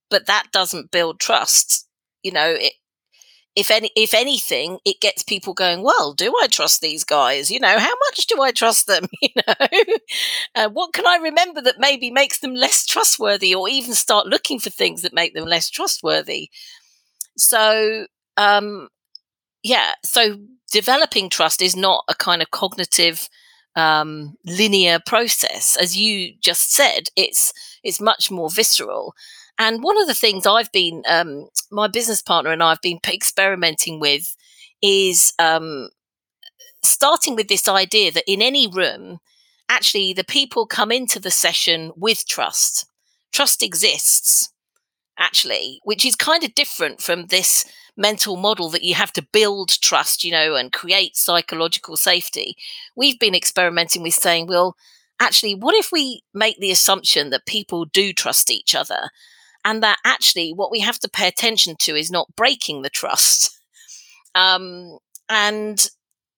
but 0.10 0.26
that 0.28 0.48
doesn't 0.52 0.92
build 0.92 1.20
trust. 1.20 1.88
You 2.24 2.32
know, 2.32 2.56
it, 2.58 2.74
if 3.56 3.70
any, 3.70 3.92
if 3.96 4.14
anything, 4.16 4.80
it 4.86 5.00
gets 5.00 5.24
people 5.24 5.54
going. 5.54 5.84
Well, 5.84 6.14
do 6.14 6.34
I 6.42 6.48
trust 6.48 6.82
these 6.82 7.04
guys? 7.04 7.52
You 7.52 7.60
know, 7.60 7.78
how 7.78 7.94
much 8.10 8.26
do 8.28 8.42
I 8.42 8.52
trust 8.52 8.88
them? 8.88 9.06
You 9.22 9.30
know, 9.48 9.68
uh, 10.56 10.70
what 10.70 10.94
can 10.94 11.08
I 11.08 11.18
remember 11.18 11.62
that 11.62 11.80
maybe 11.80 12.12
makes 12.12 12.40
them 12.40 12.56
less 12.56 12.86
trustworthy, 12.86 13.54
or 13.56 13.70
even 13.70 13.94
start 13.94 14.28
looking 14.28 14.60
for 14.60 14.70
things 14.70 15.02
that 15.04 15.14
make 15.14 15.34
them 15.34 15.46
less 15.46 15.70
trustworthy? 15.70 16.50
So, 17.38 18.08
um, 18.38 18.90
yeah, 19.64 19.94
so 20.04 20.38
developing 20.72 21.30
trust 21.30 21.62
is 21.62 21.76
not 21.76 22.04
a 22.10 22.16
kind 22.16 22.42
of 22.42 22.52
cognitive 22.52 23.30
um, 23.76 24.36
linear 24.46 25.00
process. 25.06 25.78
As 25.80 25.98
you 25.98 26.34
just 26.42 26.74
said, 26.74 27.10
it's 27.16 27.54
it's 27.84 28.02
much 28.02 28.32
more 28.32 28.50
visceral. 28.50 29.14
And 29.60 29.84
one 29.84 30.00
of 30.02 30.08
the 30.08 30.16
things 30.16 30.48
I've 30.48 30.72
been, 30.72 31.04
um, 31.08 31.48
my 31.72 31.88
business 31.88 32.22
partner 32.22 32.52
and 32.52 32.64
I 32.64 32.70
have 32.70 32.82
been 32.82 33.00
experimenting 33.08 34.00
with 34.00 34.36
is 34.82 35.34
um, 35.38 35.90
starting 36.82 37.36
with 37.36 37.48
this 37.48 37.68
idea 37.68 38.12
that 38.12 38.24
in 38.26 38.42
any 38.42 38.68
room, 38.68 39.20
actually, 39.70 40.14
the 40.14 40.24
people 40.24 40.66
come 40.66 40.92
into 40.92 41.20
the 41.20 41.32
session 41.32 41.92
with 41.96 42.28
trust. 42.28 42.86
Trust 43.32 43.64
exists, 43.64 44.52
actually, 45.18 45.80
which 45.84 46.06
is 46.06 46.16
kind 46.16 46.44
of 46.44 46.56
different 46.56 47.02
from 47.02 47.28
this 47.28 47.66
mental 47.96 48.36
model 48.38 48.70
that 48.70 48.84
you 48.84 48.96
have 48.96 49.14
to 49.14 49.28
build 49.32 49.70
trust, 49.82 50.24
you 50.24 50.32
know, 50.32 50.56
and 50.56 50.72
create 50.72 51.16
psychological 51.16 51.96
safety. 51.98 52.56
We've 52.96 53.20
been 53.20 53.36
experimenting 53.36 54.02
with 54.02 54.14
saying, 54.14 54.48
well, 54.48 54.76
actually, 55.20 55.56
what 55.56 55.76
if 55.76 55.92
we 55.92 56.24
make 56.34 56.60
the 56.60 56.72
assumption 56.72 57.30
that 57.30 57.46
people 57.46 57.86
do 57.86 58.14
trust 58.14 58.50
each 58.52 58.76
other? 58.76 59.10
And 59.66 59.82
that 59.82 60.00
actually, 60.06 60.52
what 60.52 60.72
we 60.72 60.80
have 60.82 61.00
to 61.00 61.10
pay 61.10 61.28
attention 61.28 61.76
to 61.80 61.96
is 61.96 62.12
not 62.12 62.36
breaking 62.36 62.82
the 62.82 62.90
trust. 62.90 63.58
Um, 64.36 64.98
and 65.30 65.88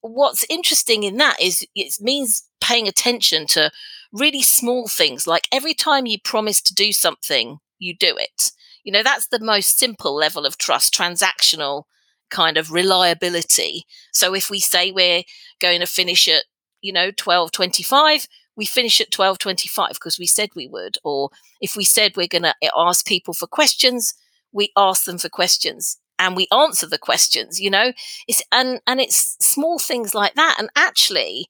what's 0.01 0.45
interesting 0.49 1.03
in 1.03 1.17
that 1.17 1.41
is 1.41 1.65
it 1.75 1.95
means 2.01 2.43
paying 2.61 2.87
attention 2.87 3.47
to 3.47 3.71
really 4.11 4.41
small 4.41 4.87
things 4.87 5.27
like 5.27 5.47
every 5.51 5.73
time 5.73 6.05
you 6.05 6.17
promise 6.23 6.61
to 6.61 6.73
do 6.73 6.91
something, 6.91 7.59
you 7.79 7.95
do 7.95 8.15
it. 8.17 8.51
You 8.85 8.93
know, 8.93 9.03
that's 9.03 9.27
the 9.27 9.39
most 9.39 9.77
simple 9.77 10.15
level 10.15 10.45
of 10.45 10.57
trust, 10.57 10.93
transactional 10.93 11.83
kind 12.29 12.55
of 12.55 12.71
reliability. 12.71 13.85
So 14.13 14.33
if 14.33 14.49
we 14.49 14.59
say 14.59 14.91
we're 14.91 15.23
going 15.59 15.81
to 15.81 15.87
finish 15.87 16.27
at, 16.27 16.43
you 16.81 16.93
know, 16.93 17.07
1225, 17.07 18.27
we 18.55 18.65
finish 18.65 19.01
at 19.01 19.07
1225 19.07 19.93
because 19.95 20.19
we 20.19 20.27
said 20.27 20.49
we 20.55 20.67
would. 20.67 20.97
Or 21.03 21.29
if 21.59 21.75
we 21.75 21.83
said 21.83 22.15
we're 22.15 22.27
going 22.27 22.43
to 22.43 22.55
ask 22.77 23.05
people 23.05 23.33
for 23.33 23.47
questions, 23.47 24.13
we 24.53 24.71
ask 24.77 25.05
them 25.05 25.17
for 25.17 25.29
questions 25.29 25.97
and 26.17 26.35
we 26.35 26.47
answer 26.53 26.87
the 26.87 26.97
questions, 26.97 27.59
you 27.59 27.69
know, 27.69 27.91
it's, 28.27 28.41
and, 28.51 28.79
and 28.87 29.01
it's 29.01 29.35
small 29.41 29.79
things 29.79 30.15
like 30.15 30.35
that. 30.35 30.55
And 30.57 30.69
actually, 30.75 31.47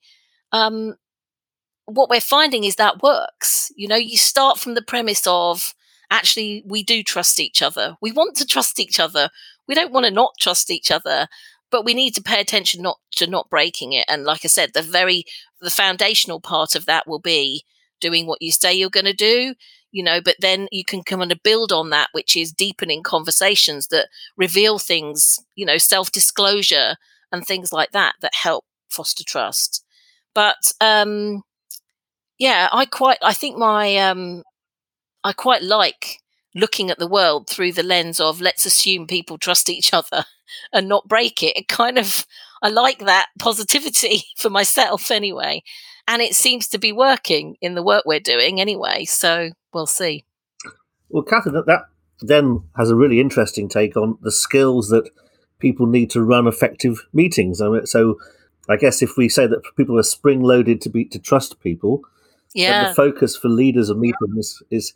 um, 0.51 0.96
what 1.86 2.10
we're 2.10 2.22
finding 2.22 2.63
is 2.63 2.77
that 2.77 3.04
works. 3.04 3.72
You 3.75 3.88
know, 3.88 3.96
you 3.96 4.18
start 4.18 4.58
from 4.58 4.74
the 4.74 4.82
premise 4.82 5.27
of, 5.27 5.75
actually 6.12 6.63
we 6.65 6.83
do 6.83 7.03
trust 7.03 7.39
each 7.39 7.62
other. 7.62 7.95
We 8.01 8.12
want 8.12 8.35
to 8.38 8.45
trust 8.45 8.79
each 8.79 9.00
other. 9.00 9.29
We 9.67 9.75
don't 9.75 9.91
want 9.91 10.05
to 10.05 10.12
not 10.12 10.33
trust 10.39 10.69
each 10.71 10.91
other, 10.91 11.27
but 11.71 11.85
we 11.85 11.93
need 11.93 12.13
to 12.15 12.21
pay 12.24 12.39
attention 12.39 12.81
not 12.81 12.97
to 13.17 13.27
not 13.27 13.50
breaking 13.50 13.93
it. 13.93 14.05
And 14.07 14.24
like 14.24 14.41
I 14.43 14.47
said, 14.47 14.71
the 14.74 14.81
very 14.81 15.25
the 15.62 15.69
foundational 15.69 16.39
part 16.39 16.75
of 16.75 16.85
that 16.85 17.07
will 17.07 17.19
be 17.19 17.63
doing 18.01 18.27
what 18.27 18.41
you 18.41 18.51
say 18.51 18.74
you're 18.74 18.89
going 18.89 19.05
to 19.05 19.13
do 19.13 19.55
you 19.91 20.03
know 20.03 20.19
but 20.21 20.35
then 20.39 20.67
you 20.71 20.83
can 20.83 21.01
come 21.01 21.21
and 21.21 21.41
build 21.43 21.71
on 21.71 21.89
that 21.89 22.09
which 22.12 22.35
is 22.35 22.51
deepening 22.51 23.01
conversations 23.01 23.88
that 23.88 24.09
reveal 24.35 24.77
things 24.77 25.39
you 25.55 25.65
know 25.65 25.77
self 25.77 26.12
disclosure 26.12 26.95
and 27.31 27.45
things 27.45 27.71
like 27.71 27.91
that 27.91 28.13
that 28.21 28.33
help 28.35 28.65
foster 28.89 29.24
trust 29.24 29.83
but 30.33 30.71
um 30.81 31.41
yeah 32.38 32.67
i 32.71 32.85
quite 32.85 33.17
i 33.21 33.33
think 33.33 33.57
my 33.57 33.95
um 33.97 34.43
I 35.25 35.34
quite 35.34 35.63
like 35.63 36.22
looking 36.53 36.91
at 36.91 37.00
the 37.00 37.08
world 37.08 37.50
through 37.50 37.72
the 37.72 37.84
lens 37.84 38.20
of 38.20 38.39
let's 38.39 38.65
assume 38.65 39.08
people 39.08 39.39
trust 39.39 39.70
each 39.72 39.91
other 39.91 40.24
and 40.72 40.88
not 40.88 41.08
break 41.08 41.41
it. 41.41 41.58
It 41.58 41.67
kind 41.67 41.98
of, 41.98 42.27
I 42.62 42.70
like 42.70 43.00
that 43.00 43.29
positivity 43.39 44.24
for 44.38 44.51
myself 44.51 45.10
anyway. 45.10 45.63
And 46.08 46.22
it 46.22 46.36
seems 46.36 46.67
to 46.67 46.77
be 46.77 46.91
working 46.91 47.58
in 47.60 47.74
the 47.74 47.82
work 47.82 48.03
we're 48.05 48.20
doing 48.20 48.62
anyway. 48.62 49.05
So 49.05 49.50
we'll 49.74 49.88
see. 49.88 50.25
Well, 51.10 51.24
Katherine, 51.24 51.63
that 51.65 51.86
then 52.22 52.63
has 52.77 52.91
a 52.91 52.96
really 52.96 53.20
interesting 53.20 53.67
take 53.67 53.98
on 53.98 54.20
the 54.22 54.32
skills 54.32 54.89
that 54.89 55.10
people 55.58 55.88
need 55.88 56.12
to 56.12 56.22
run 56.22 56.46
effective 56.48 57.03
meetings. 57.12 57.62
I 57.62 57.70
mean, 57.70 57.88
so 57.88 58.20
I 58.70 58.77
guess 58.77 59.01
if 59.01 59.17
we 59.17 59.27
say 59.27 59.48
that 59.48 59.63
people 59.75 59.98
are 59.98 60.03
spring 60.03 60.44
loaded 60.44 60.82
to 60.82 60.89
be 60.89 61.05
to 61.05 61.17
trust 61.17 61.60
people, 61.60 62.03
yeah. 62.53 62.89
the 62.89 62.94
focus 62.94 63.36
for 63.36 63.50
leaders 63.50 63.89
of 63.89 63.98
meetings 63.98 64.38
is 64.38 64.63
is 64.70 64.94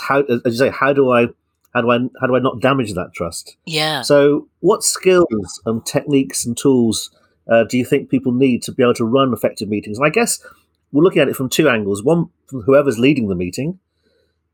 how 0.00 0.20
as 0.20 0.40
you 0.44 0.52
say 0.52 0.70
how 0.70 0.92
do 0.92 1.10
I 1.10 1.28
how 1.74 1.82
do 1.82 1.90
I 1.90 1.98
how 2.20 2.26
do 2.26 2.36
I 2.36 2.40
not 2.40 2.60
damage 2.60 2.94
that 2.94 3.12
trust? 3.14 3.56
Yeah. 3.66 4.02
So 4.02 4.48
what 4.60 4.82
skills 4.82 5.60
and 5.66 5.84
techniques 5.84 6.44
and 6.44 6.56
tools 6.56 7.10
uh, 7.50 7.64
do 7.64 7.78
you 7.78 7.84
think 7.84 8.10
people 8.10 8.32
need 8.32 8.62
to 8.64 8.72
be 8.72 8.82
able 8.82 8.94
to 8.94 9.04
run 9.04 9.32
effective 9.32 9.68
meetings? 9.68 9.98
And 9.98 10.06
I 10.06 10.10
guess 10.10 10.44
we're 10.92 11.02
looking 11.02 11.22
at 11.22 11.28
it 11.28 11.36
from 11.36 11.48
two 11.48 11.68
angles: 11.68 12.02
one 12.02 12.28
from 12.46 12.62
whoever's 12.62 12.98
leading 12.98 13.28
the 13.28 13.34
meeting, 13.34 13.78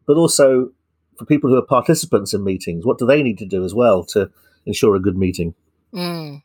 but 0.06 0.16
also 0.16 0.72
for 1.18 1.24
people 1.24 1.50
who 1.50 1.56
are 1.56 1.62
participants 1.62 2.34
in 2.34 2.44
meetings. 2.44 2.84
What 2.84 2.98
do 2.98 3.06
they 3.06 3.22
need 3.22 3.38
to 3.38 3.46
do 3.46 3.64
as 3.64 3.74
well 3.74 4.04
to 4.06 4.30
ensure 4.66 4.96
a 4.96 5.00
good 5.00 5.16
meeting? 5.16 5.54
Mm. 5.92 6.42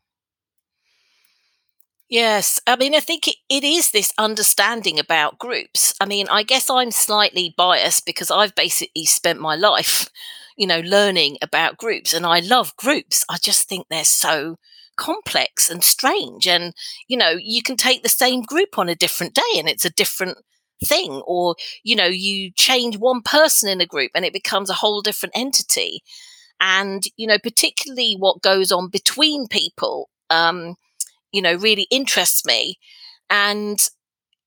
Yes, 2.09 2.59
I 2.65 2.75
mean, 2.75 2.95
I 2.95 2.99
think 3.01 3.27
it, 3.27 3.35
is 3.63 3.91
this 3.91 4.13
understanding 4.17 4.97
about 4.99 5.37
groups. 5.37 5.93
I 6.01 6.05
mean, 6.05 6.27
I 6.29 6.41
guess 6.43 6.69
I'm 6.69 6.91
slightly 6.91 7.53
biased 7.55 8.05
because 8.05 8.31
I've 8.31 8.55
basically 8.55 9.05
spent 9.05 9.39
my 9.39 9.55
life, 9.55 10.09
you 10.57 10.65
know, 10.65 10.79
learning 10.79 11.37
about 11.41 11.77
groups 11.77 12.13
and 12.13 12.25
I 12.25 12.39
love 12.39 12.75
groups. 12.77 13.23
I 13.29 13.37
just 13.37 13.69
think 13.69 13.87
they're 13.89 14.03
so 14.03 14.57
complex 14.97 15.69
and 15.69 15.83
strange. 15.83 16.47
And, 16.47 16.73
you 17.07 17.15
know, 17.15 17.35
you 17.39 17.61
can 17.61 17.77
take 17.77 18.01
the 18.01 18.09
same 18.09 18.41
group 18.41 18.79
on 18.79 18.89
a 18.89 18.95
different 18.95 19.35
day 19.35 19.57
and 19.57 19.69
it's 19.69 19.85
a 19.85 19.91
different 19.91 20.39
thing. 20.83 21.21
Or, 21.27 21.55
you 21.83 21.95
know, 21.95 22.07
you 22.07 22.51
change 22.55 22.97
one 22.97 23.21
person 23.21 23.69
in 23.69 23.81
a 23.81 23.85
group 23.85 24.11
and 24.15 24.25
it 24.25 24.33
becomes 24.33 24.71
a 24.71 24.75
whole 24.75 25.01
different 25.01 25.37
entity. 25.37 26.01
And, 26.59 27.03
you 27.17 27.27
know, 27.27 27.39
particularly 27.39 28.15
what 28.17 28.41
goes 28.41 28.71
on 28.71 28.89
between 28.89 29.47
people. 29.47 30.09
Um, 30.29 30.75
you 31.31 31.41
know, 31.41 31.55
really 31.55 31.87
interests 31.91 32.45
me. 32.45 32.77
And 33.29 33.79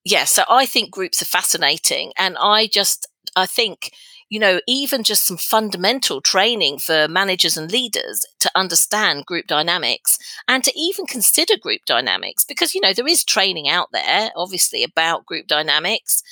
yeah, 0.05 0.25
so 0.25 0.43
I 0.49 0.67
think 0.67 0.91
groups 0.91 1.23
are 1.23 1.27
fascinating. 1.27 2.13
And 2.19 2.37
I 2.41 2.67
just, 2.67 3.07
I 3.37 3.47
think, 3.47 3.93
you 4.29 4.41
know, 4.41 4.61
even 4.67 5.03
just 5.05 5.27
some 5.27 5.37
fundamental 5.37 6.21
training 6.21 6.79
for 6.79 7.07
managers 7.07 7.57
and 7.57 7.71
leaders 7.71 8.27
to 8.41 8.51
understand 8.55 9.27
group 9.27 9.47
dynamics 9.47 10.19
and 10.49 10.65
to 10.65 10.73
even 10.75 11.07
consider 11.07 11.57
group 11.57 11.83
dynamics, 11.87 12.45
because, 12.45 12.75
you 12.75 12.81
know, 12.81 12.95
there 12.95 13.07
is 13.07 13.25
training 13.25 13.69
out 13.69 13.89
there, 13.93 14.31
obviously, 14.35 14.83
about 14.83 15.27
group 15.27 15.47
dynamics. 15.47 16.23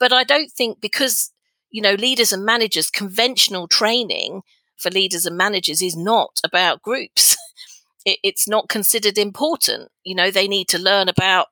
But 0.00 0.12
I 0.12 0.24
don't 0.24 0.50
think 0.50 0.80
because, 0.80 1.30
you 1.70 1.82
know, 1.82 1.92
leaders 1.92 2.32
and 2.32 2.44
managers, 2.44 2.90
conventional 2.90 3.68
training 3.68 4.42
for 4.78 4.90
leaders 4.90 5.26
and 5.26 5.36
managers 5.36 5.82
is 5.82 5.94
not 5.94 6.40
about 6.42 6.82
groups. 6.82 7.36
It, 8.04 8.18
it's 8.22 8.48
not 8.48 8.68
considered 8.68 9.18
important. 9.18 9.90
You 10.04 10.14
know, 10.14 10.30
they 10.30 10.48
need 10.48 10.68
to 10.68 10.78
learn 10.78 11.08
about, 11.08 11.48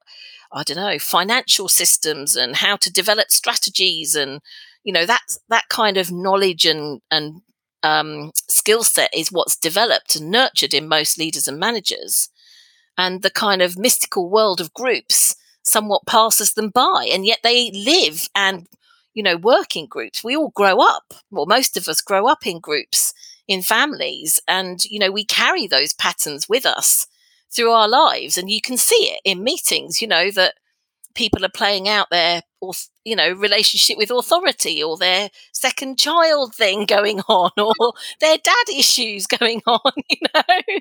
I 0.53 0.63
don't 0.63 0.77
know, 0.77 0.99
financial 0.99 1.69
systems 1.69 2.37
and 2.37 2.57
how 2.57 2.77
to 2.77 2.93
develop 2.93 3.31
strategies 3.31 4.15
and, 4.15 4.41
you 4.85 4.93
know, 4.93 5.07
that 5.07 5.23
that 5.49 5.69
kind 5.69 5.97
of 5.97 6.11
knowledge 6.11 6.65
and 6.65 7.01
and 7.11 7.43
um, 7.83 8.33
skill 8.49 8.83
set 8.83 9.11
is 9.15 9.33
what's 9.33 9.57
developed 9.57 10.17
and 10.17 10.31
nurtured 10.31 10.75
in 10.75 10.89
most 10.89 11.19
leaders 11.19 11.49
and 11.49 11.59
managers. 11.59 12.29
And 12.99 13.23
the 13.23 13.31
kind 13.31 13.63
of 13.63 13.79
mystical 13.79 14.29
world 14.29 14.61
of 14.61 14.75
groups 14.75 15.37
somewhat 15.63 16.07
passes 16.07 16.55
them 16.55 16.71
by, 16.71 17.09
and 17.11 17.25
yet 17.25 17.39
they 17.43 17.71
live 17.71 18.29
and 18.35 18.67
you 19.15 19.23
know 19.23 19.37
work 19.37 19.77
in 19.77 19.87
groups. 19.87 20.25
We 20.25 20.37
all 20.37 20.51
grow 20.51 20.81
up, 20.81 21.15
well, 21.31 21.47
most 21.47 21.77
of 21.77 21.89
us 21.89 22.01
grow 22.01 22.27
up 22.27 22.47
in 22.47 22.61
groups 22.61 23.15
in 23.51 23.63
families 23.63 24.41
and 24.49 24.85
you 24.85 24.99
know 24.99 25.11
we 25.11 25.25
carry 25.25 25.67
those 25.67 25.93
patterns 25.93 26.49
with 26.49 26.65
us 26.65 27.07
through 27.53 27.71
our 27.73 27.89
lives 27.89 28.39
and 28.39 28.51
you 28.51 28.61
can 28.61 28.77
see 28.77 29.11
it 29.13 29.21
in 29.25 29.43
meetings 29.43 30.01
you 30.01 30.09
know 30.09 30.31
that 30.31 30.55
people 31.15 31.45
are 31.45 31.51
playing 31.51 31.89
out 31.89 32.09
their 32.11 32.43
you 33.05 33.17
know 33.17 33.33
relationship 33.33 33.99
with 33.99 34.11
authority 34.11 34.83
or 34.83 34.97
their 34.97 35.31
second 35.53 35.99
child 35.99 36.55
thing 36.55 36.85
going 36.87 37.21
on 37.23 37.51
or 37.59 37.93
their 38.21 38.39
dad 38.39 38.65
issues 38.77 39.27
going 39.39 39.63
on 39.67 39.93
you 40.11 40.19
know? 40.35 40.79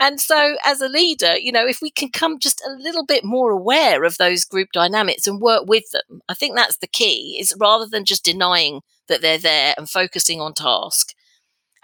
And 0.00 0.20
so 0.20 0.56
as 0.64 0.80
a 0.80 0.88
leader 0.88 1.36
you 1.36 1.52
know 1.52 1.66
if 1.66 1.82
we 1.82 1.90
can 1.90 2.10
come 2.10 2.38
just 2.38 2.62
a 2.66 2.70
little 2.72 3.04
bit 3.04 3.24
more 3.24 3.50
aware 3.50 4.04
of 4.04 4.16
those 4.18 4.44
group 4.44 4.70
dynamics 4.72 5.26
and 5.26 5.40
work 5.40 5.64
with 5.66 5.90
them 5.90 6.22
i 6.28 6.34
think 6.34 6.54
that's 6.54 6.78
the 6.78 6.86
key 6.86 7.36
is 7.40 7.54
rather 7.58 7.86
than 7.86 8.04
just 8.04 8.24
denying 8.24 8.80
that 9.08 9.20
they're 9.20 9.38
there 9.38 9.74
and 9.76 9.90
focusing 9.90 10.40
on 10.40 10.54
task 10.54 11.14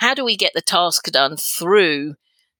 how 0.04 0.12
do 0.12 0.22
we 0.22 0.36
get 0.36 0.52
the 0.54 0.60
task 0.60 1.10
done 1.10 1.34
through 1.34 2.14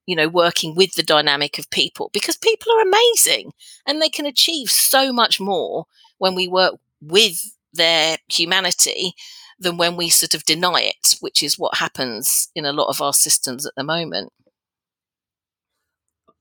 you 0.07 0.17
know 0.17 0.29
working 0.29 0.75
with 0.75 0.95
the 0.95 1.03
dynamic 1.03 1.59
of 1.59 1.69
people? 1.69 2.09
Because 2.15 2.39
people 2.39 2.73
are 2.73 2.81
amazing 2.81 3.53
and 3.87 4.01
they 4.01 4.09
can 4.09 4.25
achieve 4.25 4.71
so 4.71 5.13
much 5.13 5.39
more 5.41 5.85
when 6.17 6.35
we 6.35 6.49
work 6.49 6.77
with 7.03 7.39
their 7.71 8.17
humanity 8.29 9.13
than 9.59 9.77
when 9.77 9.95
we 9.95 10.09
sort 10.09 10.35
of 10.35 10.45
deny 10.45 10.81
it 10.81 11.17
which 11.21 11.43
is 11.43 11.59
what 11.59 11.77
happens 11.77 12.49
in 12.55 12.65
a 12.65 12.73
lot 12.73 12.89
of 12.89 13.03
our 13.03 13.13
systems 13.13 13.67
at 13.67 13.75
the 13.77 13.85
moment. 13.85 14.33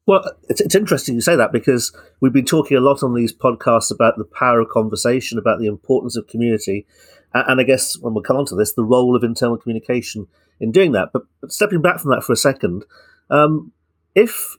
Well 0.07 0.23
it's, 0.47 0.61
it's 0.61 0.75
interesting 0.75 1.15
you 1.15 1.21
say 1.21 1.35
that 1.35 1.51
because 1.51 1.93
we've 2.21 2.31
been 2.31 2.45
talking 2.45 2.77
a 2.77 2.87
lot 2.89 3.03
on 3.03 3.13
these 3.13 3.35
podcasts 3.35 3.91
about 3.91 4.17
the 4.17 4.23
power 4.39 4.61
of 4.61 4.69
conversation 4.69 5.37
about 5.37 5.59
the 5.59 5.67
importance 5.67 6.15
of 6.15 6.27
community 6.27 6.85
and 7.33 7.59
i 7.59 7.63
guess 7.63 7.97
when 7.99 8.13
we 8.13 8.21
come 8.21 8.37
on 8.37 8.45
to 8.45 8.55
this 8.55 8.73
the 8.73 8.83
role 8.83 9.15
of 9.15 9.23
internal 9.23 9.57
communication 9.57 10.27
in 10.63 10.71
doing 10.71 10.93
that. 10.93 11.09
But, 11.13 11.23
stepping 11.49 11.81
back 11.81 11.99
from 11.99 12.11
that 12.11 12.23
for 12.23 12.33
a 12.33 12.37
second, 12.37 12.85
um, 13.29 13.71
if 14.15 14.57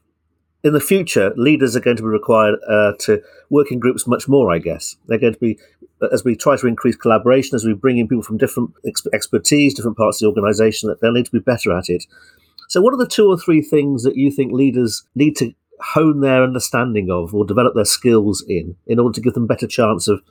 in 0.63 0.73
the 0.73 0.79
future 0.79 1.33
leaders 1.35 1.75
are 1.75 1.79
going 1.79 1.97
to 1.97 2.03
be 2.03 2.09
required 2.09 2.55
uh, 2.69 2.93
to 2.99 3.21
work 3.49 3.71
in 3.71 3.79
groups 3.79 4.07
much 4.07 4.27
more, 4.27 4.51
I 4.51 4.59
guess 4.59 4.95
they're 5.07 5.17
going 5.17 5.33
to 5.33 5.39
be 5.39 5.57
as 6.11 6.23
we 6.23 6.35
try 6.35 6.57
to 6.57 6.67
increase 6.67 6.95
collaboration, 6.95 7.55
as 7.55 7.65
we 7.65 7.73
bring 7.73 7.97
in 7.97 8.07
people 8.07 8.21
from 8.21 8.37
different 8.37 8.71
ex- 8.85 9.07
expertise, 9.13 9.73
different 9.73 9.97
parts 9.97 10.17
of 10.17 10.25
the 10.25 10.27
organisation, 10.27 10.89
that 10.89 11.01
they'll 11.01 11.13
need 11.13 11.25
to 11.25 11.31
be 11.31 11.39
better 11.39 11.75
at 11.75 11.89
it. 11.89 12.05
So, 12.67 12.81
what 12.81 12.93
are 12.93 12.97
the 12.97 13.07
two 13.07 13.27
or 13.27 13.37
three 13.37 13.61
things 13.61 14.03
that 14.03 14.15
you 14.15 14.29
think 14.29 14.51
leaders 14.51 15.03
need 15.15 15.35
to 15.37 15.53
hone 15.79 16.21
their 16.21 16.43
understanding 16.43 17.09
of 17.09 17.33
or 17.33 17.45
develop 17.45 17.73
their 17.75 17.85
skills 17.85 18.43
in, 18.47 18.75
in 18.87 18.99
order 18.99 19.13
to 19.15 19.21
give 19.21 19.33
them 19.33 19.47
better 19.47 19.67
chance 19.67 20.07
of 20.07 20.21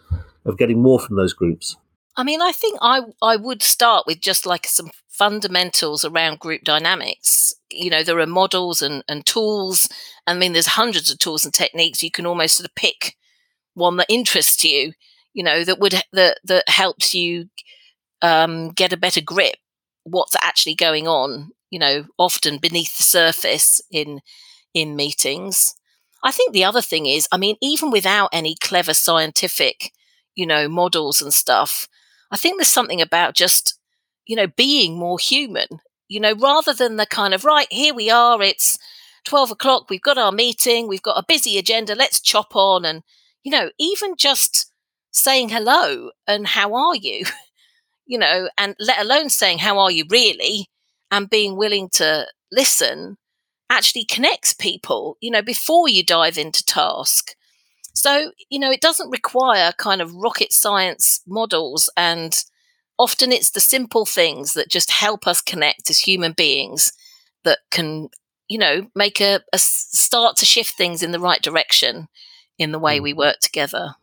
of 0.44 0.58
getting 0.58 0.82
more 0.82 1.00
from 1.00 1.16
those 1.16 1.32
groups? 1.32 1.76
I 2.16 2.22
mean, 2.22 2.40
I 2.40 2.52
think 2.52 2.78
I 2.80 3.02
I 3.22 3.36
would 3.36 3.62
start 3.62 4.06
with 4.06 4.20
just 4.20 4.46
like 4.46 4.66
some 4.66 4.90
fundamentals 5.08 6.04
around 6.04 6.38
group 6.38 6.62
dynamics. 6.62 7.54
You 7.70 7.90
know, 7.90 8.02
there 8.02 8.18
are 8.20 8.26
models 8.26 8.82
and, 8.82 9.02
and 9.08 9.26
tools. 9.26 9.88
I 10.26 10.34
mean, 10.34 10.52
there's 10.52 10.66
hundreds 10.68 11.10
of 11.10 11.18
tools 11.18 11.44
and 11.44 11.52
techniques. 11.52 12.02
You 12.02 12.10
can 12.10 12.26
almost 12.26 12.56
sort 12.56 12.68
of 12.68 12.74
pick 12.74 13.16
one 13.74 13.96
that 13.98 14.06
interests 14.10 14.64
you. 14.64 14.94
You 15.34 15.44
know, 15.44 15.64
that 15.64 15.80
would 15.80 16.02
that 16.12 16.38
that 16.44 16.68
helps 16.68 17.14
you 17.14 17.50
um, 18.22 18.70
get 18.70 18.92
a 18.92 18.96
better 18.96 19.20
grip 19.20 19.56
what's 20.04 20.36
actually 20.42 20.74
going 20.74 21.08
on. 21.08 21.50
You 21.70 21.78
know, 21.78 22.06
often 22.18 22.58
beneath 22.58 22.96
the 22.96 23.02
surface 23.02 23.80
in 23.90 24.20
in 24.74 24.96
meetings. 24.96 25.74
I 26.24 26.32
think 26.32 26.52
the 26.52 26.64
other 26.64 26.82
thing 26.82 27.06
is, 27.06 27.28
I 27.32 27.36
mean, 27.38 27.56
even 27.62 27.90
without 27.90 28.30
any 28.32 28.56
clever 28.56 28.94
scientific, 28.94 29.92
you 30.34 30.46
know, 30.46 30.68
models 30.68 31.22
and 31.22 31.32
stuff, 31.34 31.88
I 32.34 32.36
think 32.36 32.58
there's 32.58 32.68
something 32.68 33.00
about 33.00 33.36
just, 33.36 33.78
you 34.26 34.34
know, 34.34 34.48
being 34.48 34.98
more 34.98 35.20
human, 35.20 35.68
you 36.08 36.18
know, 36.18 36.34
rather 36.34 36.72
than 36.72 36.96
the 36.96 37.06
kind 37.06 37.32
of, 37.32 37.44
right, 37.44 37.68
here 37.70 37.94
we 37.94 38.10
are, 38.10 38.42
it's 38.42 38.76
12 39.24 39.52
o'clock, 39.52 39.88
we've 39.88 40.02
got 40.02 40.18
our 40.18 40.32
meeting, 40.32 40.88
we've 40.88 41.00
got 41.00 41.16
a 41.16 41.24
busy 41.28 41.58
agenda, 41.58 41.94
let's 41.94 42.20
chop 42.20 42.56
on. 42.56 42.84
And, 42.84 43.04
you 43.44 43.52
know, 43.52 43.70
even 43.78 44.16
just 44.16 44.72
saying 45.12 45.50
hello 45.50 46.10
and 46.26 46.48
how 46.48 46.74
are 46.74 46.96
you, 46.96 47.24
you 48.04 48.18
know, 48.18 48.48
and 48.58 48.74
let 48.80 49.00
alone 49.00 49.30
saying, 49.30 49.58
how 49.58 49.78
are 49.78 49.92
you 49.92 50.04
really, 50.10 50.66
and 51.12 51.30
being 51.30 51.56
willing 51.56 51.88
to 51.90 52.26
listen 52.50 53.16
actually 53.70 54.06
connects 54.06 54.52
people, 54.54 55.18
you 55.20 55.30
know, 55.30 55.40
before 55.40 55.88
you 55.88 56.02
dive 56.02 56.36
into 56.36 56.64
task. 56.64 57.36
So, 57.94 58.32
you 58.50 58.58
know, 58.58 58.70
it 58.70 58.80
doesn't 58.80 59.10
require 59.10 59.72
kind 59.78 60.02
of 60.02 60.14
rocket 60.14 60.52
science 60.52 61.20
models. 61.26 61.88
And 61.96 62.36
often 62.98 63.32
it's 63.32 63.50
the 63.50 63.60
simple 63.60 64.04
things 64.04 64.54
that 64.54 64.70
just 64.70 64.90
help 64.90 65.26
us 65.26 65.40
connect 65.40 65.90
as 65.90 66.00
human 66.00 66.32
beings 66.32 66.92
that 67.44 67.58
can, 67.70 68.08
you 68.48 68.58
know, 68.58 68.88
make 68.94 69.20
a, 69.20 69.40
a 69.52 69.58
start 69.58 70.36
to 70.36 70.44
shift 70.44 70.74
things 70.74 71.02
in 71.02 71.12
the 71.12 71.20
right 71.20 71.40
direction 71.40 72.08
in 72.58 72.72
the 72.72 72.78
way 72.78 72.98
mm. 72.98 73.04
we 73.04 73.12
work 73.12 73.38
together. 73.40 73.94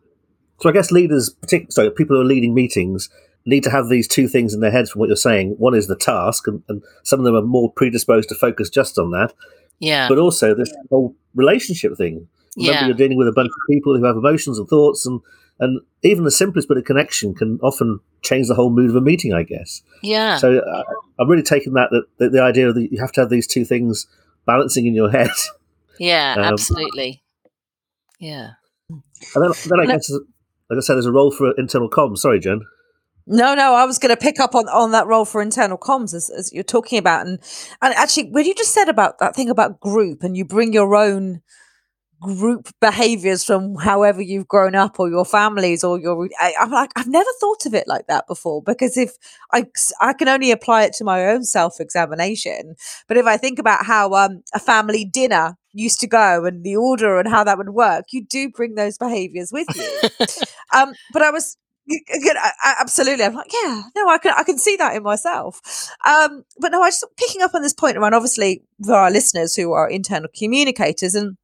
So 0.61 0.69
I 0.69 0.73
guess 0.73 0.91
leaders, 0.91 1.29
particularly 1.29 1.71
so 1.71 1.89
people 1.89 2.15
who 2.15 2.21
are 2.21 2.25
leading 2.25 2.53
meetings, 2.53 3.09
need 3.45 3.63
to 3.63 3.71
have 3.71 3.89
these 3.89 4.07
two 4.07 4.27
things 4.27 4.53
in 4.53 4.59
their 4.59 4.71
heads 4.71 4.91
from 4.91 4.99
what 4.99 5.09
you're 5.09 5.15
saying. 5.15 5.55
One 5.57 5.73
is 5.73 5.87
the 5.87 5.95
task, 5.95 6.47
and, 6.47 6.61
and 6.69 6.83
some 7.03 7.19
of 7.19 7.25
them 7.25 7.35
are 7.35 7.41
more 7.41 7.71
predisposed 7.71 8.29
to 8.29 8.35
focus 8.35 8.69
just 8.69 8.99
on 8.99 9.09
that. 9.11 9.33
Yeah. 9.79 10.07
But 10.07 10.19
also 10.19 10.53
this 10.53 10.71
whole 10.89 11.15
relationship 11.33 11.97
thing 11.97 12.27
Remember, 12.57 12.73
Yeah. 12.79 12.85
you're 12.87 12.95
dealing 12.95 13.17
with 13.17 13.27
a 13.27 13.31
bunch 13.33 13.47
of 13.47 13.61
people 13.69 13.97
who 13.97 14.03
have 14.05 14.15
emotions 14.17 14.57
and 14.59 14.67
thoughts, 14.67 15.05
and 15.05 15.21
and 15.59 15.79
even 16.03 16.23
the 16.23 16.31
simplest 16.31 16.67
bit 16.67 16.77
of 16.77 16.85
connection 16.85 17.33
can 17.35 17.59
often 17.61 17.99
change 18.23 18.47
the 18.47 18.55
whole 18.55 18.69
mood 18.71 18.89
of 18.89 18.95
a 18.95 19.01
meeting. 19.01 19.33
I 19.33 19.43
guess. 19.43 19.81
Yeah. 20.01 20.37
So 20.37 20.57
uh, 20.59 20.83
I'm 21.19 21.29
really 21.29 21.43
taking 21.43 21.73
that 21.73 21.89
that, 21.91 22.03
that 22.17 22.31
the 22.31 22.41
idea 22.41 22.71
that 22.73 22.91
you 22.91 22.99
have 22.99 23.11
to 23.13 23.21
have 23.21 23.29
these 23.29 23.47
two 23.47 23.63
things 23.65 24.07
balancing 24.45 24.85
in 24.87 24.93
your 24.95 25.09
head, 25.11 25.29
yeah, 25.99 26.33
um, 26.37 26.43
absolutely. 26.43 27.21
Yeah. 28.19 28.51
and 28.89 29.01
then, 29.35 29.51
then 29.69 29.79
I 29.79 29.85
No. 29.85 29.93
guess, 29.93 30.11
like 30.69 30.77
I 30.77 30.79
said, 30.81 30.95
there's 30.95 31.05
a 31.05 31.11
role 31.11 31.31
for 31.31 31.51
internal 31.57 31.89
comms. 31.89 32.19
Sorry, 32.19 32.39
Jen. 32.39 32.61
No, 33.27 33.53
no, 33.53 33.75
I 33.75 33.85
was 33.85 33.99
going 33.99 34.09
to 34.13 34.19
pick 34.19 34.39
up 34.39 34.55
on, 34.55 34.67
on 34.69 34.91
that 34.91 35.05
role 35.07 35.25
for 35.25 35.41
internal 35.41 35.77
comms 35.77 36.13
as, 36.15 36.29
as 36.29 36.51
you're 36.51 36.63
talking 36.63 36.97
about, 36.97 37.27
and 37.27 37.39
and 37.81 37.93
actually, 37.93 38.29
when 38.31 38.45
you 38.45 38.55
just 38.55 38.73
said 38.73 38.89
about 38.89 39.19
that 39.19 39.35
thing 39.35 39.49
about 39.49 39.79
group, 39.79 40.23
and 40.23 40.35
you 40.35 40.43
bring 40.43 40.73
your 40.73 40.95
own 40.95 41.41
group 42.21 42.69
behaviors 42.79 43.43
from 43.43 43.75
however 43.75 44.21
you've 44.21 44.47
grown 44.47 44.75
up 44.75 44.99
or 44.99 45.09
your 45.09 45.25
families 45.25 45.83
or 45.83 45.99
your 45.99 46.29
I, 46.39 46.53
i'm 46.59 46.71
like 46.71 46.91
i've 46.95 47.07
never 47.07 47.29
thought 47.39 47.65
of 47.65 47.73
it 47.73 47.87
like 47.87 48.07
that 48.07 48.27
before 48.27 48.61
because 48.61 48.95
if 48.95 49.13
i 49.51 49.65
i 49.99 50.13
can 50.13 50.29
only 50.29 50.51
apply 50.51 50.83
it 50.83 50.93
to 50.93 51.03
my 51.03 51.25
own 51.27 51.43
self-examination 51.43 52.75
but 53.07 53.17
if 53.17 53.25
i 53.25 53.37
think 53.37 53.57
about 53.59 53.85
how 53.85 54.13
um, 54.13 54.43
a 54.53 54.59
family 54.59 55.03
dinner 55.03 55.57
used 55.73 55.99
to 56.01 56.07
go 56.07 56.45
and 56.45 56.63
the 56.63 56.75
order 56.75 57.17
and 57.17 57.27
how 57.27 57.43
that 57.43 57.57
would 57.57 57.69
work 57.69 58.05
you 58.11 58.23
do 58.23 58.49
bring 58.49 58.75
those 58.75 58.97
behaviors 58.97 59.51
with 59.51 59.67
you 59.75 60.45
um 60.77 60.93
but 61.11 61.23
i 61.23 61.31
was 61.31 61.57
y- 61.87 61.97
again, 62.15 62.35
I, 62.37 62.51
I, 62.63 62.75
absolutely. 62.79 63.25
I'm 63.25 63.33
like, 63.33 63.51
yeah, 63.51 63.83
no, 63.95 64.07
I 64.07 64.17
can, 64.19 64.33
I 64.37 64.43
can 64.43 64.57
see 64.57 64.75
that 64.77 64.95
in 64.95 65.03
myself. 65.03 65.59
Um, 66.05 66.43
but 66.59 66.71
no, 66.71 66.81
I 66.81 66.89
just 66.89 67.05
picking 67.17 67.41
up 67.41 67.53
on 67.55 67.63
this 67.63 67.73
point 67.73 67.97
around 67.97 68.13
obviously 68.13 68.63
for 68.85 68.93
our 68.93 69.11
listeners 69.11 69.55
who 69.55 69.73
are 69.73 69.89
internal 69.89 70.29
communicators 70.37 71.15
and 71.15 71.37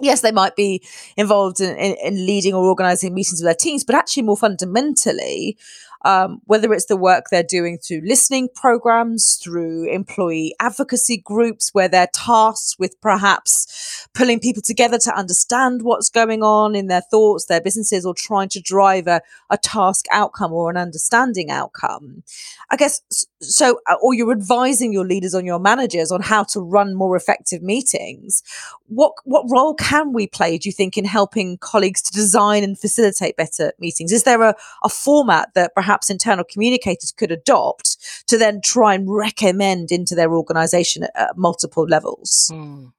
yes, 0.00 0.20
they 0.20 0.32
might 0.32 0.56
be 0.56 0.82
involved 1.16 1.60
in, 1.60 1.76
in, 1.76 1.96
in 2.02 2.26
leading 2.26 2.54
or 2.54 2.64
organizing 2.64 3.14
meetings 3.14 3.40
with 3.40 3.46
their 3.46 3.54
teams, 3.54 3.84
but 3.84 3.94
actually 3.94 4.22
more 4.22 4.36
fundamentally, 4.36 5.56
um, 6.04 6.40
whether 6.44 6.72
it's 6.72 6.86
the 6.86 6.96
work 6.96 7.26
they're 7.30 7.42
doing 7.42 7.78
through 7.78 8.02
listening 8.04 8.48
programs, 8.54 9.38
through 9.42 9.88
employee 9.90 10.54
advocacy 10.60 11.16
groups, 11.16 11.70
where 11.74 11.88
they're 11.88 12.08
tasked 12.14 12.76
with 12.78 13.00
perhaps 13.00 14.06
pulling 14.14 14.40
people 14.40 14.62
together 14.62 14.98
to 14.98 15.14
understand 15.14 15.82
what's 15.82 16.08
going 16.08 16.42
on 16.42 16.74
in 16.74 16.86
their 16.86 17.02
thoughts, 17.10 17.46
their 17.46 17.60
businesses, 17.60 18.06
or 18.06 18.14
trying 18.14 18.48
to 18.48 18.60
drive 18.60 19.06
a, 19.06 19.20
a 19.50 19.58
task 19.58 20.06
outcome 20.12 20.52
or 20.52 20.70
an 20.70 20.76
understanding 20.76 21.50
outcome. 21.50 22.22
I 22.70 22.76
guess 22.76 23.00
so, 23.40 23.80
uh, 23.86 23.96
or 24.02 24.14
you're 24.14 24.32
advising 24.32 24.92
your 24.92 25.04
leaders 25.04 25.34
on 25.34 25.44
your 25.44 25.58
managers 25.58 26.10
on 26.12 26.20
how 26.20 26.44
to 26.44 26.60
run 26.60 26.94
more 26.94 27.16
effective 27.16 27.62
meetings. 27.62 28.42
What 28.86 29.12
what 29.24 29.44
role 29.50 29.74
can 29.74 30.12
we 30.12 30.26
play, 30.26 30.58
do 30.58 30.68
you 30.68 30.72
think, 30.72 30.96
in 30.96 31.04
helping 31.04 31.58
colleagues 31.58 32.02
to 32.02 32.12
design 32.12 32.62
and 32.62 32.78
facilitate 32.78 33.36
better 33.36 33.72
meetings? 33.78 34.12
Is 34.12 34.22
there 34.22 34.42
a, 34.42 34.54
a 34.84 34.88
format 34.88 35.54
that 35.54 35.74
perhaps 35.74 35.87
internal 36.10 36.44
communicators 36.44 37.12
could 37.12 37.32
adopt 37.32 37.96
to 38.28 38.38
then 38.38 38.60
try 38.62 38.94
and 38.94 39.06
recommend 39.10 39.90
into 39.90 40.14
their 40.14 40.32
organization 40.32 41.04
at, 41.04 41.10
at 41.14 41.36
multiple 41.36 41.84
levels? 41.84 42.50
Mm. 42.52 42.92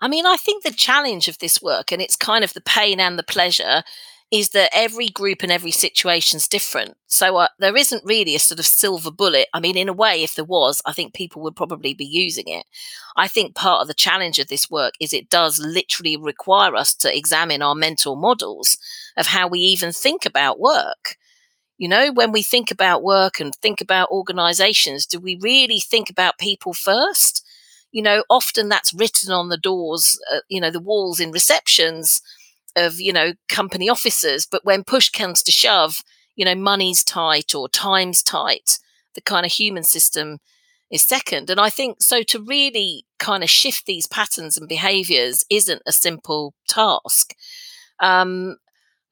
I 0.00 0.08
mean, 0.08 0.26
I 0.26 0.36
think 0.36 0.62
the 0.62 0.70
challenge 0.70 1.28
of 1.28 1.38
this 1.38 1.60
work, 1.60 1.90
and 1.92 2.00
it's 2.00 2.16
kind 2.16 2.44
of 2.44 2.54
the 2.54 2.60
pain 2.60 3.00
and 3.00 3.18
the 3.18 3.24
pleasure, 3.24 3.82
is 4.30 4.50
that 4.50 4.70
every 4.74 5.08
group 5.08 5.42
and 5.42 5.50
every 5.50 5.70
situation 5.70 6.36
is 6.36 6.48
different. 6.48 6.96
So 7.06 7.36
uh, 7.36 7.48
there 7.58 7.76
isn't 7.76 8.04
really 8.04 8.34
a 8.34 8.38
sort 8.38 8.60
of 8.60 8.66
silver 8.66 9.10
bullet. 9.10 9.48
I 9.54 9.60
mean, 9.60 9.76
in 9.76 9.88
a 9.88 9.94
way, 9.94 10.22
if 10.22 10.34
there 10.34 10.44
was, 10.44 10.82
I 10.84 10.92
think 10.92 11.14
people 11.14 11.40
would 11.42 11.56
probably 11.56 11.94
be 11.94 12.04
using 12.04 12.46
it. 12.46 12.66
I 13.16 13.26
think 13.26 13.54
part 13.54 13.80
of 13.80 13.88
the 13.88 13.94
challenge 13.94 14.38
of 14.38 14.48
this 14.48 14.70
work 14.70 14.94
is 15.00 15.12
it 15.12 15.30
does 15.30 15.58
literally 15.58 16.16
require 16.16 16.76
us 16.76 16.94
to 16.96 17.16
examine 17.16 17.62
our 17.62 17.74
mental 17.74 18.16
models 18.16 18.76
of 19.16 19.26
how 19.26 19.48
we 19.48 19.60
even 19.60 19.92
think 19.92 20.26
about 20.26 20.60
work. 20.60 21.16
You 21.78 21.88
know, 21.88 22.12
when 22.12 22.32
we 22.32 22.42
think 22.42 22.70
about 22.70 23.02
work 23.02 23.40
and 23.40 23.54
think 23.54 23.80
about 23.80 24.10
organizations, 24.10 25.06
do 25.06 25.20
we 25.20 25.38
really 25.40 25.80
think 25.80 26.10
about 26.10 26.38
people 26.38 26.74
first? 26.74 27.44
you 27.90 28.02
know 28.02 28.22
often 28.28 28.68
that's 28.68 28.94
written 28.94 29.32
on 29.32 29.48
the 29.48 29.56
doors 29.56 30.18
uh, 30.32 30.40
you 30.48 30.60
know 30.60 30.70
the 30.70 30.80
walls 30.80 31.20
in 31.20 31.30
receptions 31.30 32.20
of 32.76 33.00
you 33.00 33.12
know 33.12 33.32
company 33.48 33.88
offices. 33.88 34.46
But 34.50 34.64
when 34.64 34.84
push 34.84 35.10
comes 35.10 35.42
to 35.44 35.52
shove 35.52 36.02
you 36.36 36.44
know 36.44 36.54
money's 36.54 37.02
tight 37.04 37.54
or 37.54 37.68
time's 37.68 38.22
tight 38.22 38.78
the 39.14 39.20
kind 39.20 39.44
of 39.44 39.52
human 39.52 39.82
system 39.82 40.38
is 40.90 41.02
second. 41.02 41.50
And 41.50 41.60
i 41.60 41.70
think 41.70 42.02
so 42.02 42.22
to 42.24 42.40
really 42.40 43.04
kind 43.18 43.42
of 43.42 43.50
shift 43.50 43.86
these 43.86 44.06
patterns 44.06 44.56
and 44.56 44.68
behaviors 44.68 45.44
isn't 45.50 45.82
a 45.86 45.92
simple 45.92 46.54
task. 46.68 47.34
Um, 48.00 48.56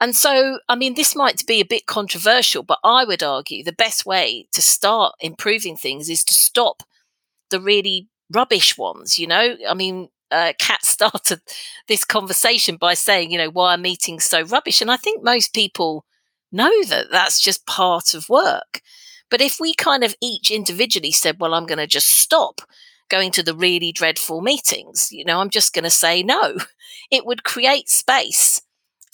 and 0.01 0.15
so 0.15 0.59
i 0.69 0.75
mean 0.75 0.95
this 0.95 1.15
might 1.17 1.47
be 1.47 1.61
a 1.61 1.65
bit 1.65 1.87
controversial 1.87 2.63
but 2.63 2.79
i 2.85 3.05
would 3.05 3.23
argue 3.23 3.63
the 3.63 3.73
best 3.73 4.07
way 4.07 4.47
to 4.53 4.63
start 4.63 5.15
improving 5.21 5.77
things 5.77 6.09
is 6.09 6.25
to 6.25 6.35
stop 6.35 6.83
the 7.51 7.61
really 7.61 8.09
rubbish 8.33 8.77
ones 8.77 9.19
you 9.19 9.27
know? 9.27 9.57
I 9.69 9.75
mean 9.75 10.09
uh, 10.31 10.53
kat 10.59 10.85
started 10.85 11.41
this 11.89 12.05
conversation 12.05 12.77
by 12.77 12.95
saying 12.95 13.31
you 13.31 13.39
know 13.39 13.51
why 13.51 13.75
are 13.75 13.79
meetings 13.79 14.25
so 14.25 14.43
rubbish? 14.43 14.81
And 14.81 14.91
i 14.91 14.97
think 14.97 15.23
most 15.23 15.55
people 15.55 16.05
know 16.53 16.85
that 16.85 17.07
that's 17.11 17.41
just 17.41 17.67
part 17.67 18.15
of 18.15 18.29
work. 18.29 18.81
But 19.31 19.41
if 19.41 19.59
we 19.61 19.75
kind 19.75 20.05
of 20.05 20.15
each 20.23 20.51
individually 20.51 21.13
said 21.13 21.37
well 21.41 21.55
i'm 21.55 21.67
going 21.67 21.79
to 21.79 21.87
just 21.87 22.09
stop 22.09 22.61
going 23.09 23.31
to 23.33 23.43
the 23.43 23.55
really 23.55 23.93
dreadful 23.93 24.41
meetings 24.41 25.09
you 25.13 25.25
know 25.25 25.41
i'm 25.41 25.51
just 25.51 25.73
going 25.73 25.85
to 25.85 25.91
say 25.91 26.23
no 26.23 26.57
it 27.11 27.25
would 27.27 27.45
create 27.45 27.89
space 27.89 28.63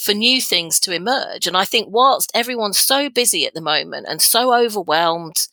for 0.02 0.14
new 0.14 0.40
things 0.40 0.80
to 0.80 0.92
emerge 0.92 1.46
and 1.46 1.56
i 1.56 1.64
think 1.64 1.88
whilst 1.90 2.30
everyone's 2.34 2.78
so 2.78 3.08
busy 3.08 3.46
at 3.46 3.54
the 3.54 3.60
moment 3.60 4.06
and 4.08 4.20
so 4.20 4.54
overwhelmed 4.54 5.48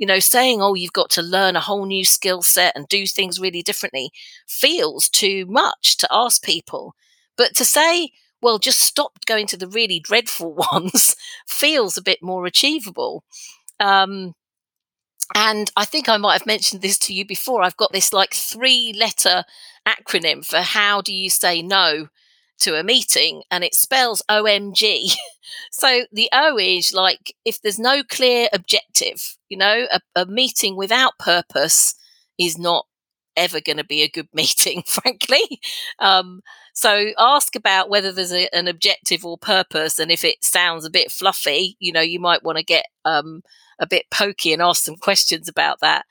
you 0.00 0.06
know, 0.06 0.18
saying, 0.18 0.62
oh, 0.62 0.72
you've 0.72 0.94
got 0.94 1.10
to 1.10 1.22
learn 1.22 1.56
a 1.56 1.60
whole 1.60 1.84
new 1.84 2.06
skill 2.06 2.40
set 2.40 2.72
and 2.74 2.88
do 2.88 3.06
things 3.06 3.38
really 3.38 3.62
differently 3.62 4.10
feels 4.48 5.10
too 5.10 5.44
much 5.46 5.98
to 5.98 6.08
ask 6.10 6.42
people. 6.42 6.94
But 7.36 7.54
to 7.56 7.66
say, 7.66 8.12
well, 8.40 8.58
just 8.58 8.80
stop 8.80 9.26
going 9.26 9.46
to 9.48 9.58
the 9.58 9.68
really 9.68 10.00
dreadful 10.00 10.54
ones 10.72 11.14
feels 11.46 11.98
a 11.98 12.02
bit 12.02 12.22
more 12.22 12.46
achievable. 12.46 13.24
Um, 13.78 14.32
and 15.34 15.70
I 15.76 15.84
think 15.84 16.08
I 16.08 16.16
might 16.16 16.32
have 16.38 16.46
mentioned 16.46 16.80
this 16.80 16.98
to 17.00 17.12
you 17.12 17.26
before. 17.26 17.62
I've 17.62 17.76
got 17.76 17.92
this 17.92 18.10
like 18.10 18.32
three 18.32 18.94
letter 18.98 19.44
acronym 19.86 20.46
for 20.46 20.60
how 20.60 21.02
do 21.02 21.14
you 21.14 21.28
say 21.28 21.60
no 21.60 22.08
to 22.60 22.78
a 22.78 22.84
meeting, 22.84 23.42
and 23.50 23.64
it 23.64 23.74
spells 23.74 24.22
OMG. 24.30 25.12
so 25.70 26.04
the 26.12 26.28
O 26.32 26.58
is 26.58 26.92
like 26.92 27.34
if 27.44 27.60
there's 27.60 27.78
no 27.78 28.02
clear 28.02 28.48
objective, 28.52 29.36
you 29.48 29.56
know, 29.56 29.86
a, 29.92 30.00
a 30.16 30.26
meeting 30.26 30.76
without 30.76 31.18
purpose 31.18 31.94
is 32.38 32.58
not 32.58 32.86
ever 33.36 33.60
going 33.60 33.76
to 33.76 33.84
be 33.84 34.02
a 34.02 34.08
good 34.08 34.28
meeting, 34.34 34.82
frankly. 34.86 35.60
Um, 35.98 36.40
so 36.74 37.12
ask 37.18 37.56
about 37.56 37.90
whether 37.90 38.12
there's 38.12 38.32
a, 38.32 38.48
an 38.54 38.68
objective 38.68 39.24
or 39.24 39.38
purpose, 39.38 39.98
and 39.98 40.10
if 40.10 40.24
it 40.24 40.44
sounds 40.44 40.84
a 40.84 40.90
bit 40.90 41.10
fluffy, 41.10 41.76
you 41.80 41.92
know, 41.92 42.00
you 42.00 42.20
might 42.20 42.42
want 42.42 42.58
to 42.58 42.64
get 42.64 42.86
um, 43.04 43.42
a 43.80 43.86
bit 43.86 44.06
pokey 44.10 44.52
and 44.52 44.62
ask 44.62 44.84
some 44.84 44.96
questions 44.96 45.48
about 45.48 45.78
that. 45.80 46.04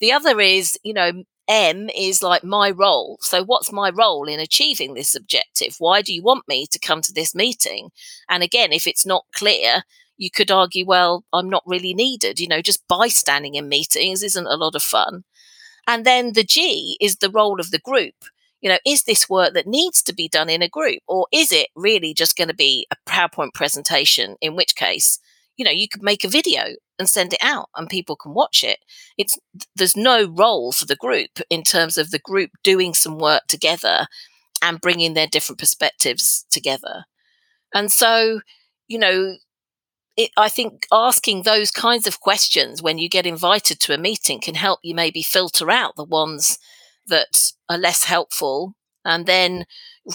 The 0.00 0.12
other 0.12 0.40
is, 0.40 0.78
you 0.82 0.92
know, 0.92 1.24
M 1.48 1.88
is 1.96 2.22
like 2.22 2.42
my 2.44 2.70
role. 2.70 3.18
So, 3.20 3.44
what's 3.44 3.72
my 3.72 3.90
role 3.90 4.28
in 4.28 4.40
achieving 4.40 4.94
this 4.94 5.14
objective? 5.14 5.76
Why 5.78 6.02
do 6.02 6.12
you 6.12 6.22
want 6.22 6.48
me 6.48 6.66
to 6.66 6.78
come 6.78 7.02
to 7.02 7.12
this 7.12 7.34
meeting? 7.34 7.90
And 8.28 8.42
again, 8.42 8.72
if 8.72 8.86
it's 8.86 9.06
not 9.06 9.24
clear, 9.34 9.82
you 10.16 10.30
could 10.30 10.50
argue, 10.50 10.86
well, 10.86 11.24
I'm 11.32 11.48
not 11.48 11.62
really 11.66 11.94
needed. 11.94 12.40
You 12.40 12.48
know, 12.48 12.62
just 12.62 12.88
bystanding 12.88 13.54
in 13.54 13.68
meetings 13.68 14.22
isn't 14.22 14.46
a 14.46 14.56
lot 14.56 14.74
of 14.74 14.82
fun. 14.82 15.24
And 15.86 16.04
then 16.04 16.32
the 16.32 16.44
G 16.44 16.96
is 17.00 17.16
the 17.16 17.30
role 17.30 17.60
of 17.60 17.70
the 17.70 17.78
group. 17.78 18.14
You 18.60 18.70
know, 18.70 18.78
is 18.84 19.04
this 19.04 19.28
work 19.28 19.54
that 19.54 19.66
needs 19.66 20.02
to 20.02 20.14
be 20.14 20.28
done 20.28 20.48
in 20.48 20.62
a 20.62 20.68
group, 20.68 21.00
or 21.06 21.26
is 21.30 21.52
it 21.52 21.68
really 21.76 22.14
just 22.14 22.36
going 22.36 22.48
to 22.48 22.54
be 22.54 22.86
a 22.90 22.96
PowerPoint 23.08 23.54
presentation? 23.54 24.36
In 24.40 24.56
which 24.56 24.74
case, 24.74 25.20
you 25.56 25.64
know, 25.64 25.70
you 25.70 25.88
could 25.88 26.02
make 26.02 26.24
a 26.24 26.28
video 26.28 26.74
and 26.98 27.08
send 27.08 27.32
it 27.32 27.42
out 27.42 27.68
and 27.76 27.88
people 27.88 28.16
can 28.16 28.34
watch 28.34 28.64
it. 28.64 28.78
It's 29.18 29.38
there's 29.74 29.96
no 29.96 30.26
role 30.28 30.72
for 30.72 30.86
the 30.86 30.96
group 30.96 31.40
in 31.50 31.62
terms 31.62 31.98
of 31.98 32.10
the 32.10 32.18
group 32.18 32.50
doing 32.62 32.94
some 32.94 33.18
work 33.18 33.42
together 33.48 34.06
and 34.62 34.80
bringing 34.80 35.14
their 35.14 35.26
different 35.26 35.58
perspectives 35.58 36.46
together. 36.50 37.04
And 37.74 37.92
so, 37.92 38.40
you 38.88 38.98
know, 38.98 39.36
it, 40.16 40.30
I 40.36 40.48
think 40.48 40.86
asking 40.92 41.42
those 41.42 41.70
kinds 41.70 42.06
of 42.06 42.20
questions 42.20 42.82
when 42.82 42.98
you 42.98 43.08
get 43.08 43.26
invited 43.26 43.80
to 43.80 43.94
a 43.94 43.98
meeting 43.98 44.40
can 44.40 44.54
help 44.54 44.80
you 44.82 44.94
maybe 44.94 45.22
filter 45.22 45.70
out 45.70 45.96
the 45.96 46.04
ones 46.04 46.58
that 47.06 47.52
are 47.68 47.78
less 47.78 48.04
helpful 48.04 48.74
and 49.04 49.26
then 49.26 49.66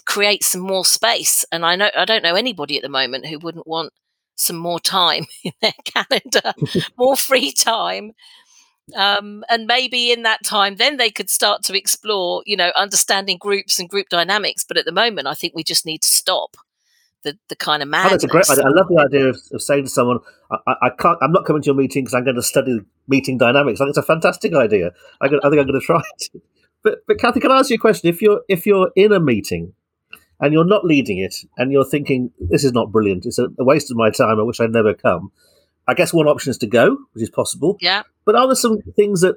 create 0.05 0.43
some 0.43 0.61
more 0.61 0.85
space. 0.85 1.45
And 1.51 1.65
I 1.65 1.75
know 1.75 1.89
I 1.95 2.05
don't 2.05 2.23
know 2.23 2.35
anybody 2.35 2.77
at 2.77 2.83
the 2.83 2.89
moment 2.89 3.27
who 3.27 3.39
wouldn't 3.39 3.67
want 3.67 3.93
some 4.41 4.57
more 4.57 4.79
time 4.79 5.25
in 5.43 5.53
their 5.61 5.73
calendar, 5.85 6.53
more 6.97 7.15
free 7.15 7.51
time. 7.51 8.13
Um, 8.95 9.45
and 9.49 9.67
maybe 9.67 10.11
in 10.11 10.23
that 10.23 10.43
time, 10.43 10.75
then 10.75 10.97
they 10.97 11.11
could 11.11 11.29
start 11.29 11.63
to 11.63 11.77
explore, 11.77 12.43
you 12.45 12.57
know, 12.57 12.71
understanding 12.75 13.37
groups 13.37 13.79
and 13.79 13.87
group 13.87 14.09
dynamics. 14.09 14.65
But 14.67 14.77
at 14.77 14.85
the 14.85 14.91
moment, 14.91 15.27
I 15.27 15.33
think 15.33 15.53
we 15.55 15.63
just 15.63 15.85
need 15.85 16.01
to 16.01 16.07
stop 16.07 16.57
the, 17.23 17.37
the 17.49 17.55
kind 17.55 17.81
of 17.81 17.89
madness. 17.89 18.11
Oh, 18.11 18.13
that's 18.13 18.23
a 18.23 18.27
great 18.27 18.49
idea. 18.49 18.65
I 18.65 18.69
love 18.69 18.87
the 18.89 18.99
idea 18.99 19.29
of, 19.29 19.37
of 19.51 19.61
saying 19.61 19.83
to 19.83 19.89
someone, 19.89 20.19
I, 20.51 20.73
I, 20.81 20.89
can't, 20.89 21.17
I'm 21.21 21.31
not 21.31 21.45
coming 21.45 21.61
to 21.61 21.67
your 21.67 21.75
meeting 21.75 22.03
because 22.03 22.13
I'm 22.13 22.23
going 22.23 22.35
to 22.35 22.41
study 22.41 22.79
meeting 23.07 23.37
dynamics. 23.37 23.79
I 23.79 23.85
think 23.85 23.89
it's 23.89 23.97
a 23.97 24.03
fantastic 24.03 24.53
idea. 24.53 24.91
I, 25.21 25.27
I 25.27 25.29
think 25.29 25.43
I'm 25.43 25.51
going 25.51 25.73
to 25.73 25.79
try 25.79 26.01
it. 26.01 26.41
But, 26.83 27.05
but 27.05 27.19
Kathy, 27.19 27.39
can 27.39 27.51
I 27.51 27.59
ask 27.59 27.69
you 27.69 27.75
a 27.75 27.77
question? 27.77 28.09
If 28.09 28.23
you're 28.23 28.41
if 28.49 28.65
you're 28.65 28.89
in 28.95 29.11
a 29.11 29.19
meeting 29.19 29.73
and 30.41 30.53
you're 30.53 30.65
not 30.65 30.83
leading 30.83 31.19
it 31.19 31.35
and 31.57 31.71
you're 31.71 31.85
thinking 31.85 32.31
this 32.39 32.63
is 32.63 32.73
not 32.73 32.91
brilliant, 32.91 33.25
it's 33.25 33.39
a, 33.39 33.47
a 33.59 33.63
waste 33.63 33.91
of 33.91 33.97
my 33.97 34.09
time. 34.09 34.39
I 34.39 34.43
wish 34.43 34.59
I'd 34.59 34.71
never 34.71 34.93
come. 34.93 35.31
I 35.87 35.93
guess 35.93 36.13
one 36.13 36.27
option 36.27 36.49
is 36.49 36.57
to 36.59 36.67
go, 36.67 36.97
which 37.13 37.23
is 37.23 37.29
possible. 37.29 37.77
Yeah. 37.79 38.03
But 38.25 38.35
are 38.35 38.47
there 38.47 38.55
some 38.55 38.81
things 38.95 39.21
that 39.21 39.35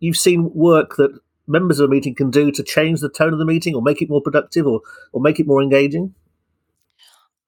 you've 0.00 0.16
seen 0.16 0.50
work 0.54 0.96
that 0.96 1.18
members 1.46 1.78
of 1.78 1.88
a 1.88 1.92
meeting 1.92 2.14
can 2.14 2.30
do 2.30 2.50
to 2.50 2.62
change 2.62 3.00
the 3.00 3.08
tone 3.08 3.32
of 3.32 3.38
the 3.38 3.44
meeting 3.44 3.74
or 3.74 3.82
make 3.82 4.02
it 4.02 4.10
more 4.10 4.20
productive 4.20 4.66
or, 4.66 4.80
or 5.12 5.20
make 5.20 5.38
it 5.38 5.46
more 5.46 5.62
engaging? 5.62 6.14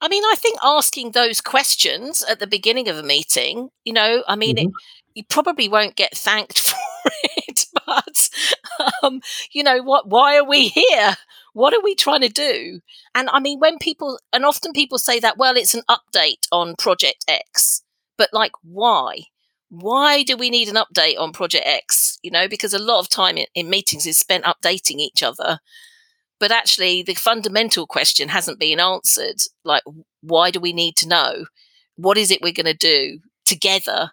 I 0.01 0.09
mean, 0.09 0.23
I 0.25 0.35
think 0.37 0.59
asking 0.63 1.11
those 1.11 1.41
questions 1.41 2.23
at 2.23 2.39
the 2.39 2.47
beginning 2.47 2.89
of 2.89 2.97
a 2.97 3.03
meeting, 3.03 3.71
you 3.85 3.93
know, 3.93 4.23
I 4.29 4.37
mean, 4.37 4.57
mm-hmm. 4.57 4.69
it, 4.69 4.75
you 5.15 5.25
probably 5.25 5.69
won't 5.69 5.97
get 5.97 6.17
thanked 6.17 6.61
for 7.03 7.11
it, 7.25 7.67
but, 7.87 8.31
um, 9.03 9.21
you 9.51 9.65
know, 9.65 9.83
what, 9.83 10.09
why 10.09 10.37
are 10.37 10.45
we 10.45 10.69
here? 10.69 11.17
What 11.59 11.75
are 11.75 11.83
we 11.83 11.97
trying 11.97 12.21
to 12.21 12.29
do? 12.29 12.79
And 13.17 13.29
I 13.31 13.41
mean, 13.41 13.59
when 13.59 13.79
people, 13.79 14.21
and 14.33 14.45
often 14.45 14.71
people 14.73 14.97
say 14.97 15.19
that, 15.19 15.39
well, 15.39 15.57
it's 15.57 15.75
an 15.75 15.83
update 15.91 16.47
on 16.53 16.77
Project 16.79 17.25
X, 17.27 17.83
but 18.17 18.29
like, 18.33 18.53
why? 18.63 19.23
Why 19.69 20.23
do 20.23 20.37
we 20.37 20.51
need 20.51 20.69
an 20.69 20.77
update 20.77 21.19
on 21.19 21.33
Project 21.33 21.67
X? 21.67 22.17
You 22.23 22.31
know, 22.31 22.47
because 22.47 22.75
a 22.75 22.79
lot 22.79 23.01
of 23.01 23.09
time 23.09 23.37
in, 23.37 23.47
in 23.57 23.69
meetings 23.69 24.07
is 24.07 24.17
spent 24.17 24.45
updating 24.45 24.99
each 24.99 25.21
other 25.25 25.59
but 26.41 26.53
actually 26.53 27.03
the 27.03 27.15
fundamental 27.15 27.85
question 27.85 28.29
hasn't 28.29 28.61
been 28.61 28.79
answered 28.79 29.43
like 29.65 29.83
why 30.21 30.53
do 30.53 30.61
we 30.61 30.73
need 30.73 30.95
to 30.95 31.09
know 31.09 31.47
what 31.97 32.17
is 32.17 32.31
it 32.31 32.41
we're 32.41 32.53
going 32.53 32.65
to 32.65 32.75
do 32.75 33.19
together 33.45 34.13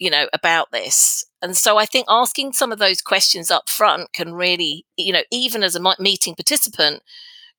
you 0.00 0.10
know 0.10 0.28
about 0.32 0.72
this. 0.72 1.24
And 1.42 1.56
so 1.56 1.78
i 1.78 1.86
think 1.86 2.06
asking 2.08 2.52
some 2.54 2.72
of 2.72 2.80
those 2.80 3.00
questions 3.00 3.50
up 3.50 3.70
front 3.70 4.12
can 4.12 4.34
really 4.34 4.84
you 4.96 5.12
know 5.12 5.22
even 5.30 5.62
as 5.62 5.76
a 5.76 5.94
meeting 6.00 6.34
participant 6.34 7.02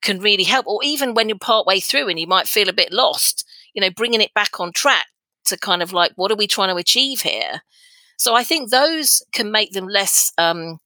can 0.01 0.19
really 0.19 0.43
help. 0.45 0.65
Or 0.67 0.79
even 0.83 1.13
when 1.13 1.29
you're 1.29 1.37
part 1.37 1.67
way 1.67 1.79
through 1.79 2.09
and 2.09 2.19
you 2.19 2.27
might 2.27 2.47
feel 2.47 2.69
a 2.69 2.73
bit 2.73 2.91
lost 2.91 3.45
you 3.73 3.81
know 3.81 3.91
bringing 3.91 4.21
it 4.21 4.33
back 4.33 4.59
on 4.59 4.73
track 4.73 5.07
to 5.45 5.57
kind 5.57 5.81
of 5.81 5.93
like 5.93 6.11
what 6.15 6.31
are 6.31 6.35
we 6.37 6.47
trying 6.47 6.69
to 6.69 6.75
achieve 6.75 7.21
here? 7.21 7.61
So 8.17 8.35
i 8.35 8.43
think 8.43 8.69
those 8.69 9.23
can 9.31 9.51
make 9.51 9.71
them 9.71 9.87
less 9.87 10.33
um, 10.37 10.79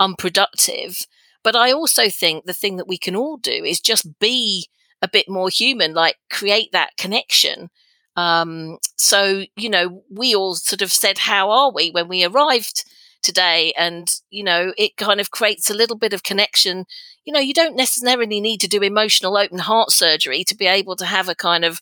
unproductive. 0.00 1.06
But 1.42 1.54
I 1.54 1.72
also 1.72 2.08
think 2.08 2.46
the 2.46 2.54
thing 2.54 2.76
that 2.78 2.88
we 2.88 2.98
can 2.98 3.14
all 3.14 3.36
do 3.36 3.52
is 3.52 3.80
just 3.80 4.18
be 4.18 4.66
a 5.02 5.08
bit 5.08 5.28
more 5.28 5.50
human, 5.50 5.92
like 5.92 6.16
create 6.30 6.72
that 6.72 6.96
connection. 6.96 7.68
Um, 8.16 8.78
so, 8.96 9.44
you 9.56 9.68
know, 9.68 10.04
we 10.10 10.34
all 10.34 10.54
sort 10.54 10.82
of 10.82 10.92
said, 10.92 11.18
How 11.18 11.50
are 11.50 11.72
we 11.72 11.90
when 11.90 12.08
we 12.08 12.24
arrived 12.24 12.84
today? 13.22 13.72
And, 13.76 14.08
you 14.30 14.44
know, 14.44 14.72
it 14.76 14.96
kind 14.96 15.20
of 15.20 15.30
creates 15.30 15.70
a 15.70 15.74
little 15.74 15.96
bit 15.96 16.12
of 16.12 16.22
connection. 16.22 16.84
You 17.24 17.32
know, 17.32 17.40
you 17.40 17.54
don't 17.54 17.76
necessarily 17.76 18.40
need 18.40 18.60
to 18.60 18.68
do 18.68 18.82
emotional 18.82 19.36
open 19.36 19.58
heart 19.58 19.90
surgery 19.90 20.44
to 20.44 20.56
be 20.56 20.66
able 20.66 20.96
to 20.96 21.06
have 21.06 21.28
a 21.28 21.34
kind 21.34 21.64
of 21.64 21.80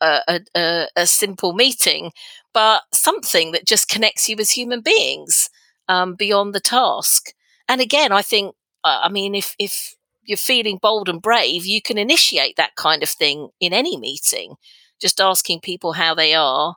a, 0.00 0.40
a, 0.54 0.86
a 0.96 1.06
simple 1.06 1.52
meeting, 1.52 2.12
but 2.52 2.82
something 2.92 3.52
that 3.52 3.66
just 3.66 3.88
connects 3.88 4.28
you 4.28 4.36
as 4.38 4.50
human 4.50 4.80
beings 4.80 5.48
um, 5.88 6.14
beyond 6.14 6.54
the 6.54 6.60
task. 6.60 7.32
And 7.68 7.80
again, 7.80 8.12
I 8.12 8.22
think 8.22 8.54
uh, 8.84 9.00
I 9.04 9.08
mean, 9.08 9.34
if 9.34 9.54
if 9.58 9.94
you're 10.24 10.36
feeling 10.36 10.78
bold 10.80 11.08
and 11.08 11.22
brave, 11.22 11.66
you 11.66 11.80
can 11.80 11.98
initiate 11.98 12.56
that 12.56 12.74
kind 12.76 13.02
of 13.02 13.08
thing 13.08 13.48
in 13.60 13.72
any 13.72 13.96
meeting, 13.96 14.54
just 15.02 15.20
asking 15.20 15.60
people 15.60 15.94
how 15.94 16.14
they 16.14 16.32
are. 16.32 16.76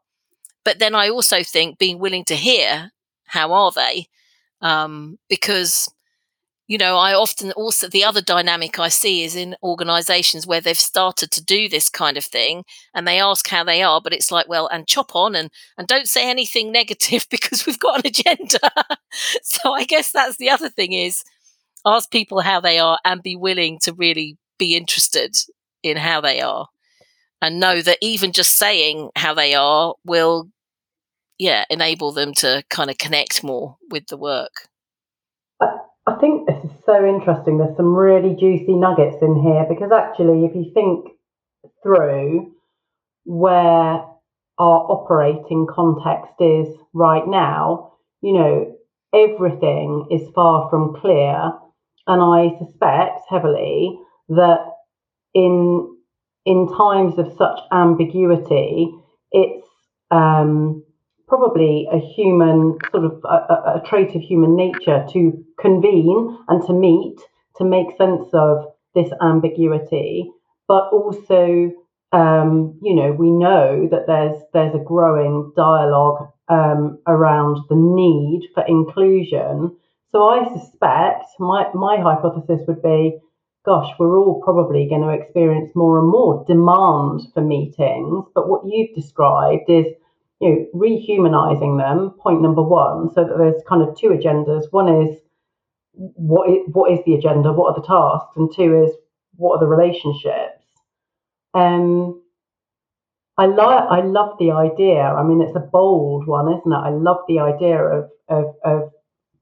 But 0.66 0.80
then 0.80 0.96
I 0.96 1.10
also 1.10 1.44
think 1.44 1.78
being 1.78 2.00
willing 2.00 2.26
to 2.26 2.36
hear 2.36 2.92
how 3.28 3.54
are 3.54 3.72
they, 3.72 4.08
um, 4.62 5.20
because 5.30 5.90
you 6.68 6.80
know 6.80 6.98
I 6.98 7.14
often 7.14 7.52
also 7.52 7.88
the 7.88 8.04
other 8.04 8.22
dynamic 8.22 8.80
I 8.80 8.90
see 8.90 9.24
is 9.24 9.36
in 9.36 9.56
organisations 9.62 10.48
where 10.48 10.62
they've 10.62 10.78
started 10.78 11.30
to 11.32 11.44
do 11.44 11.70
this 11.70 11.90
kind 11.90 12.18
of 12.18 12.26
thing 12.26 12.66
and 12.96 13.08
they 13.08 13.20
ask 13.20 13.48
how 13.48 13.64
they 13.64 13.84
are, 13.84 14.02
but 14.02 14.14
it's 14.14 14.32
like 14.32 14.50
well 14.50 14.68
and 14.68 14.88
chop 14.88 15.16
on 15.16 15.36
and 15.36 15.52
and 15.78 15.88
don't 15.88 16.08
say 16.08 16.30
anything 16.30 16.72
negative 16.82 17.28
because 17.30 17.66
we've 17.68 17.80
got 17.80 18.00
an 18.00 18.08
agenda. 18.08 18.60
so 19.44 19.74
I 19.74 19.86
guess 19.86 20.12
that's 20.12 20.38
the 20.38 20.50
other 20.50 20.70
thing 20.70 20.94
is 20.94 21.24
ask 21.86 22.10
people 22.12 22.42
how 22.42 22.60
they 22.60 22.80
are 22.80 22.98
and 23.06 23.22
be 23.22 23.36
willing 23.36 23.78
to 23.80 23.94
really 23.94 24.38
be 24.58 24.76
interested 24.76 25.38
in 25.84 25.98
how 25.98 26.22
they 26.22 26.42
are 26.42 26.68
and 27.42 27.60
know 27.60 27.82
that 27.82 27.98
even 28.02 28.32
just 28.32 28.58
saying 28.58 29.10
how 29.16 29.34
they 29.34 29.54
are 29.54 29.96
will 30.06 30.50
yeah 31.38 31.66
enable 31.70 32.12
them 32.12 32.34
to 32.34 32.64
kind 32.70 32.90
of 32.90 32.98
connect 32.98 33.44
more 33.44 33.78
with 33.90 34.08
the 34.08 34.18
work. 34.18 34.68
I, 35.62 35.68
I 36.08 36.16
think 36.16 36.48
this 36.48 36.64
is 36.64 36.72
so 36.86 37.06
interesting. 37.06 37.58
There's 37.58 37.76
some 37.78 37.96
really 37.96 38.36
juicy 38.36 38.76
nuggets 38.76 39.18
in 39.22 39.42
here 39.42 39.66
because 39.68 39.92
actually 39.92 40.46
if 40.46 40.56
you 40.56 40.72
think 40.74 41.08
through 41.84 42.52
where 43.26 44.04
our 44.58 44.80
operating 44.90 45.68
context 45.70 46.34
is 46.40 46.68
right 46.94 47.28
now 47.28 47.92
you 48.22 48.34
know 48.34 48.76
everything 49.14 50.08
is 50.12 50.30
far 50.34 50.70
from 50.70 50.96
clear 51.02 51.52
and 52.08 52.22
I 52.22 52.58
suspect 52.60 53.22
heavily 53.30 54.00
that 54.30 54.60
in 55.34 55.95
in 56.46 56.68
times 56.78 57.18
of 57.18 57.34
such 57.38 57.60
ambiguity, 57.72 58.94
it's 59.32 59.68
um, 60.12 60.84
probably 61.28 61.88
a 61.92 62.00
human 62.00 62.78
sort 62.92 63.06
of 63.06 63.20
a, 63.26 63.80
a, 63.80 63.84
trait 63.86 64.16
of 64.16 64.22
human 64.22 64.56
nature 64.56 65.06
to 65.12 65.44
convene 65.60 66.38
and 66.48 66.66
to 66.68 66.74
meet 66.74 67.20
to 67.58 67.66
make 67.66 67.98
sense 67.98 68.28
of 68.34 68.66
this 68.94 69.10
ambiguity, 69.22 70.32
but 70.68 70.90
also 70.92 71.72
um, 72.12 72.78
you 72.82 72.96
know 72.96 73.12
we 73.12 73.32
know 73.32 73.88
that 73.90 74.06
there's 74.08 74.42
there's 74.54 74.76
a 74.76 74.84
growing 74.84 75.52
dialogue 75.56 76.30
um, 76.48 77.00
around 77.08 77.58
the 77.70 77.76
need 77.76 78.50
for 78.54 78.64
inclusion. 78.68 79.76
So 80.12 80.30
I 80.30 80.48
suspect 80.58 81.26
my, 81.40 81.66
my 81.74 81.98
hypothesis 81.98 82.62
would 82.68 82.82
be 82.82 83.18
gosh, 83.66 83.92
we're 84.00 84.18
all 84.18 84.42
probably 84.44 84.88
going 84.88 85.02
to 85.02 85.10
experience 85.10 85.72
more 85.76 86.00
and 86.00 86.08
more 86.08 86.44
demand 86.46 87.22
for 87.34 87.42
meetings. 87.42 88.26
But 88.34 88.48
what 88.48 88.62
you've 88.66 88.96
described 88.96 89.70
is, 89.70 89.86
you 90.40 90.50
know, 90.50 90.66
rehumanizing 90.76 91.80
them, 91.80 92.12
point 92.20 92.42
number 92.42 92.62
one, 92.62 93.12
so 93.14 93.24
that 93.24 93.38
there's 93.38 93.62
kind 93.68 93.82
of 93.82 93.98
two 93.98 94.10
agendas. 94.10 94.72
One 94.72 95.08
is 95.08 95.18
what 95.94 96.50
is, 96.50 96.60
what 96.68 96.92
is 96.92 97.00
the 97.06 97.16
agenda, 97.16 97.52
what 97.54 97.76
are 97.76 97.82
the 97.82 97.88
tasks, 97.88 98.36
and 98.36 98.54
two 98.54 98.84
is 98.84 98.92
what 99.38 99.56
are 99.56 99.60
the 99.60 99.68
relationships. 99.68 100.64
Um, 101.54 102.22
I 103.38 103.48
like 103.48 103.86
I 103.90 104.02
love 104.02 104.38
the 104.40 104.52
idea. 104.52 105.02
I 105.02 105.24
mean, 105.24 105.42
it's 105.42 105.56
a 105.56 105.60
bold 105.60 106.28
one, 106.28 106.48
isn't 106.54 106.72
it? 106.72 106.76
I 106.76 106.90
love 106.90 107.18
the 107.28 107.40
idea 107.40 107.78
of 107.78 108.10
of, 108.30 108.56
of 108.64 108.92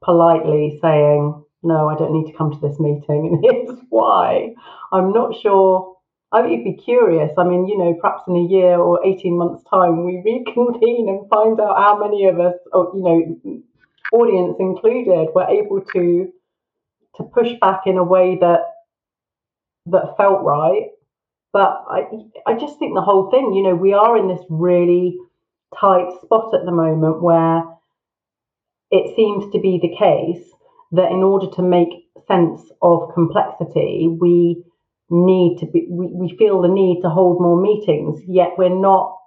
politely 0.03 0.79
saying, 0.81 1.43
no, 1.63 1.89
I 1.89 1.95
don't 1.95 2.13
need 2.13 2.31
to 2.31 2.37
come 2.37 2.51
to 2.51 2.59
this 2.59 2.79
meeting, 2.79 3.03
and 3.09 3.43
here's 3.43 3.79
why. 3.89 4.53
I'm 4.91 5.11
not 5.11 5.39
sure. 5.41 5.95
I 6.31 6.41
would 6.41 6.63
be 6.63 6.73
curious. 6.73 7.31
I 7.37 7.43
mean, 7.43 7.67
you 7.67 7.77
know, 7.77 7.93
perhaps 8.01 8.23
in 8.27 8.35
a 8.35 8.41
year 8.41 8.79
or 8.79 9.05
18 9.05 9.37
months' 9.37 9.63
time, 9.69 10.03
we 10.03 10.21
reconvene 10.25 11.07
and 11.07 11.29
find 11.29 11.59
out 11.59 11.77
how 11.77 11.99
many 11.99 12.25
of 12.25 12.39
us, 12.39 12.55
or, 12.71 12.91
you 12.95 13.03
know, 13.03 13.61
audience 14.13 14.57
included, 14.59 15.29
were 15.33 15.47
able 15.47 15.81
to 15.93 16.31
to 17.17 17.23
push 17.23 17.51
back 17.61 17.81
in 17.85 17.97
a 17.97 18.03
way 18.03 18.37
that 18.41 18.61
that 19.85 20.17
felt 20.17 20.43
right. 20.43 20.89
But 21.51 21.83
I, 21.87 22.07
I 22.47 22.55
just 22.55 22.79
think 22.79 22.95
the 22.95 23.01
whole 23.01 23.29
thing, 23.29 23.53
you 23.53 23.61
know, 23.61 23.75
we 23.75 23.93
are 23.93 24.17
in 24.17 24.27
this 24.27 24.43
really 24.49 25.17
tight 25.79 26.09
spot 26.23 26.53
at 26.55 26.65
the 26.65 26.71
moment 26.71 27.21
where 27.21 27.63
it 28.89 29.15
seems 29.15 29.51
to 29.51 29.59
be 29.59 29.79
the 29.79 29.95
case 29.95 30.52
that 30.93 31.11
in 31.11 31.23
order 31.23 31.47
to 31.55 31.61
make 31.61 31.89
sense 32.27 32.61
of 32.81 33.13
complexity, 33.13 34.07
we 34.07 34.63
need 35.09 35.57
to 35.59 35.65
be 35.65 35.87
we, 35.89 36.07
we 36.07 36.37
feel 36.37 36.61
the 36.61 36.67
need 36.67 37.01
to 37.01 37.09
hold 37.09 37.41
more 37.41 37.61
meetings, 37.61 38.21
yet 38.27 38.49
we're 38.57 38.69
not 38.69 39.17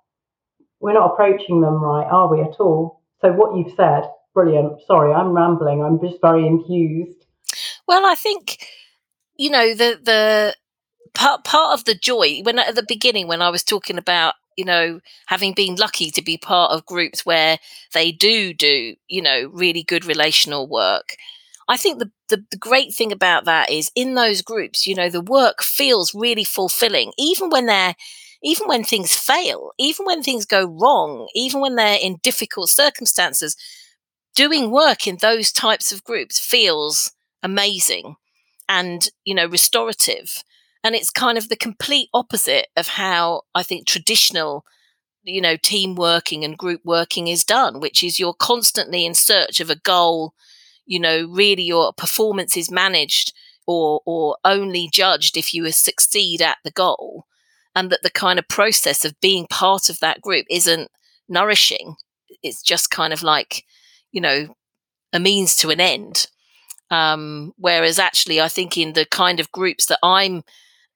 we're 0.80 0.94
not 0.94 1.12
approaching 1.12 1.60
them 1.60 1.82
right, 1.82 2.06
are 2.06 2.32
we 2.32 2.40
at 2.40 2.60
all? 2.60 3.02
So 3.20 3.32
what 3.32 3.56
you've 3.56 3.74
said, 3.76 4.04
brilliant. 4.34 4.80
Sorry, 4.86 5.12
I'm 5.12 5.32
rambling. 5.32 5.82
I'm 5.82 6.00
just 6.00 6.20
very 6.20 6.46
enthused. 6.46 7.24
Well, 7.86 8.06
I 8.06 8.14
think 8.14 8.66
you 9.36 9.50
know 9.50 9.74
the 9.74 10.00
the 10.02 10.56
part 11.14 11.44
part 11.44 11.78
of 11.78 11.84
the 11.84 11.94
joy 11.94 12.40
when 12.42 12.58
at 12.58 12.74
the 12.74 12.84
beginning 12.86 13.28
when 13.28 13.42
I 13.42 13.50
was 13.50 13.62
talking 13.62 13.98
about 13.98 14.34
you 14.56 14.64
know, 14.64 15.00
having 15.26 15.52
been 15.52 15.76
lucky 15.76 16.10
to 16.10 16.22
be 16.22 16.38
part 16.38 16.72
of 16.72 16.86
groups 16.86 17.26
where 17.26 17.58
they 17.92 18.10
do 18.10 18.54
do, 18.54 18.96
you 19.08 19.22
know, 19.22 19.50
really 19.52 19.82
good 19.82 20.04
relational 20.04 20.66
work. 20.66 21.16
I 21.68 21.76
think 21.76 21.98
the, 21.98 22.10
the, 22.28 22.44
the 22.50 22.56
great 22.56 22.94
thing 22.94 23.12
about 23.12 23.44
that 23.46 23.70
is 23.70 23.90
in 23.94 24.14
those 24.14 24.42
groups, 24.42 24.86
you 24.86 24.94
know, 24.94 25.10
the 25.10 25.20
work 25.20 25.62
feels 25.62 26.14
really 26.14 26.44
fulfilling, 26.44 27.12
even 27.18 27.50
when 27.50 27.66
they're 27.66 27.94
even 28.42 28.68
when 28.68 28.84
things 28.84 29.14
fail, 29.14 29.72
even 29.78 30.04
when 30.06 30.22
things 30.22 30.44
go 30.44 30.64
wrong, 30.66 31.26
even 31.34 31.60
when 31.60 31.74
they're 31.74 31.98
in 32.00 32.18
difficult 32.22 32.68
circumstances, 32.68 33.56
doing 34.34 34.70
work 34.70 35.06
in 35.06 35.16
those 35.20 35.52
types 35.52 35.92
of 35.92 36.04
groups 36.04 36.38
feels 36.38 37.12
amazing 37.42 38.16
and, 38.68 39.08
you 39.24 39.34
know, 39.34 39.46
restorative. 39.46 40.42
And 40.84 40.94
it's 40.94 41.10
kind 41.10 41.38
of 41.38 41.48
the 41.48 41.56
complete 41.56 42.08
opposite 42.14 42.68
of 42.76 42.88
how 42.88 43.42
I 43.54 43.62
think 43.62 43.86
traditional, 43.86 44.64
you 45.24 45.40
know, 45.40 45.56
team 45.56 45.94
working 45.96 46.44
and 46.44 46.58
group 46.58 46.82
working 46.84 47.28
is 47.28 47.44
done, 47.44 47.80
which 47.80 48.04
is 48.04 48.20
you're 48.20 48.34
constantly 48.34 49.06
in 49.06 49.14
search 49.14 49.60
of 49.60 49.70
a 49.70 49.76
goal. 49.76 50.34
You 50.86 51.00
know, 51.00 51.26
really 51.28 51.64
your 51.64 51.92
performance 51.92 52.56
is 52.56 52.70
managed 52.70 53.32
or, 53.66 54.00
or 54.06 54.36
only 54.44 54.88
judged 54.92 55.36
if 55.36 55.52
you 55.52 55.70
succeed 55.72 56.40
at 56.40 56.58
the 56.64 56.70
goal. 56.70 57.26
And 57.74 57.90
that 57.90 58.02
the 58.02 58.10
kind 58.10 58.38
of 58.38 58.48
process 58.48 59.04
of 59.04 59.20
being 59.20 59.46
part 59.48 59.90
of 59.90 60.00
that 60.00 60.22
group 60.22 60.46
isn't 60.50 60.90
nourishing. 61.28 61.96
It's 62.42 62.62
just 62.62 62.90
kind 62.90 63.12
of 63.12 63.22
like, 63.22 63.64
you 64.12 64.20
know, 64.20 64.54
a 65.12 65.20
means 65.20 65.56
to 65.56 65.70
an 65.70 65.80
end. 65.80 66.26
Um, 66.90 67.52
whereas 67.58 67.98
actually, 67.98 68.40
I 68.40 68.48
think 68.48 68.78
in 68.78 68.94
the 68.94 69.04
kind 69.04 69.40
of 69.40 69.52
groups 69.52 69.86
that 69.86 69.98
I'm 70.02 70.42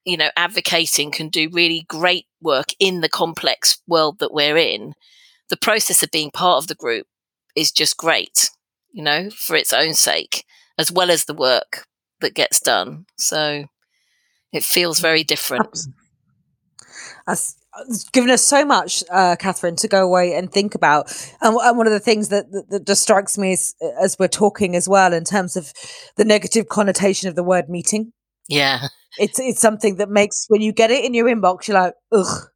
you 0.04 0.16
know, 0.16 0.30
advocating 0.36 1.10
can 1.10 1.28
do 1.28 1.50
really 1.52 1.84
great 1.88 2.26
work 2.40 2.68
in 2.78 3.00
the 3.00 3.08
complex 3.08 3.78
world 3.86 4.18
that 4.18 4.32
we're 4.32 4.56
in, 4.56 4.94
the 5.50 5.56
process 5.56 6.02
of 6.02 6.10
being 6.10 6.30
part 6.30 6.58
of 6.58 6.68
the 6.68 6.74
group 6.74 7.06
is 7.54 7.70
just 7.72 7.96
great, 7.96 8.50
you 8.92 9.02
know, 9.02 9.30
for 9.30 9.56
its 9.56 9.72
own 9.72 9.94
sake, 9.94 10.44
as 10.78 10.90
well 10.90 11.10
as 11.10 11.24
the 11.24 11.34
work 11.34 11.86
that 12.20 12.34
gets 12.34 12.60
done. 12.60 13.06
So 13.18 13.64
it 14.52 14.64
feels 14.64 15.00
very 15.00 15.24
different. 15.24 15.78
That's 17.26 17.56
given 18.12 18.30
us 18.30 18.42
so 18.42 18.64
much, 18.64 19.04
uh, 19.10 19.36
Katherine, 19.36 19.76
to 19.76 19.88
go 19.88 20.04
away 20.04 20.34
and 20.34 20.52
think 20.52 20.74
about. 20.74 21.10
And, 21.40 21.56
and 21.56 21.78
one 21.78 21.86
of 21.86 21.92
the 21.92 22.00
things 22.00 22.28
that, 22.28 22.50
that, 22.50 22.68
that, 22.70 22.86
just 22.86 23.02
strikes 23.02 23.38
me 23.38 23.52
as, 23.52 23.74
as 24.00 24.16
we're 24.18 24.28
talking 24.28 24.74
as 24.74 24.88
well, 24.88 25.12
in 25.12 25.24
terms 25.24 25.56
of 25.56 25.72
the 26.16 26.24
negative 26.24 26.68
connotation 26.68 27.28
of 27.28 27.36
the 27.36 27.44
word 27.44 27.68
meeting. 27.68 28.12
Yeah. 28.48 28.88
It's 29.18 29.38
it's 29.38 29.60
something 29.60 29.96
that 29.96 30.08
makes 30.08 30.46
when 30.48 30.60
you 30.60 30.72
get 30.72 30.90
it 30.90 31.04
in 31.04 31.14
your 31.14 31.26
inbox, 31.26 31.68
you're 31.68 31.80
like, 31.80 31.94
ugh, 32.12 32.48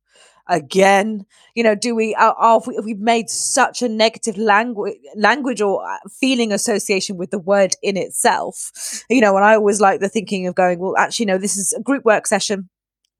again. 0.49 1.27
You 1.55 1.65
know, 1.65 1.75
do 1.75 1.95
we 1.95 2.15
are, 2.15 2.35
are 2.35 2.61
we, 2.67 2.79
we've 2.85 2.99
made 2.99 3.31
such 3.31 3.83
a 3.83 3.89
negative 3.89 4.37
language 4.37 4.97
language 5.17 5.61
or 5.61 5.89
uh, 5.89 5.99
feeling 6.21 6.53
association 6.53 7.17
with 7.17 7.31
the 7.31 7.39
word 7.39 7.75
in 7.83 7.97
itself? 7.97 9.05
You 9.09 9.21
know, 9.21 9.37
and 9.37 9.45
I 9.45 9.55
always 9.55 9.81
like 9.81 10.01
the 10.01 10.09
thinking 10.09 10.47
of 10.47 10.55
going, 10.55 10.79
well, 10.79 10.97
actually, 10.97 11.27
no, 11.27 11.39
this 11.39 11.57
is 11.57 11.73
a 11.73 11.83
group 11.83 12.05
work 12.05 12.27
session 12.27 12.69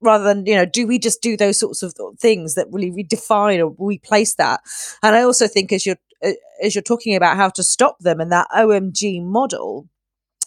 rather 0.01 0.23
than 0.23 0.45
you 0.45 0.55
know 0.55 0.65
do 0.65 0.85
we 0.85 0.99
just 0.99 1.21
do 1.21 1.37
those 1.37 1.57
sorts 1.57 1.81
of 1.81 1.93
things 2.19 2.55
that 2.55 2.67
really 2.69 2.91
redefine 2.91 3.59
or 3.59 3.75
replace 3.79 4.35
that 4.35 4.59
and 5.01 5.15
i 5.15 5.21
also 5.21 5.47
think 5.47 5.71
as 5.71 5.85
you're 5.85 5.97
uh, 6.23 6.31
as 6.61 6.75
you're 6.75 6.81
talking 6.81 7.15
about 7.15 7.37
how 7.37 7.49
to 7.49 7.63
stop 7.63 7.97
them 7.99 8.19
and 8.19 8.31
that 8.31 8.47
omg 8.55 9.23
model 9.23 9.87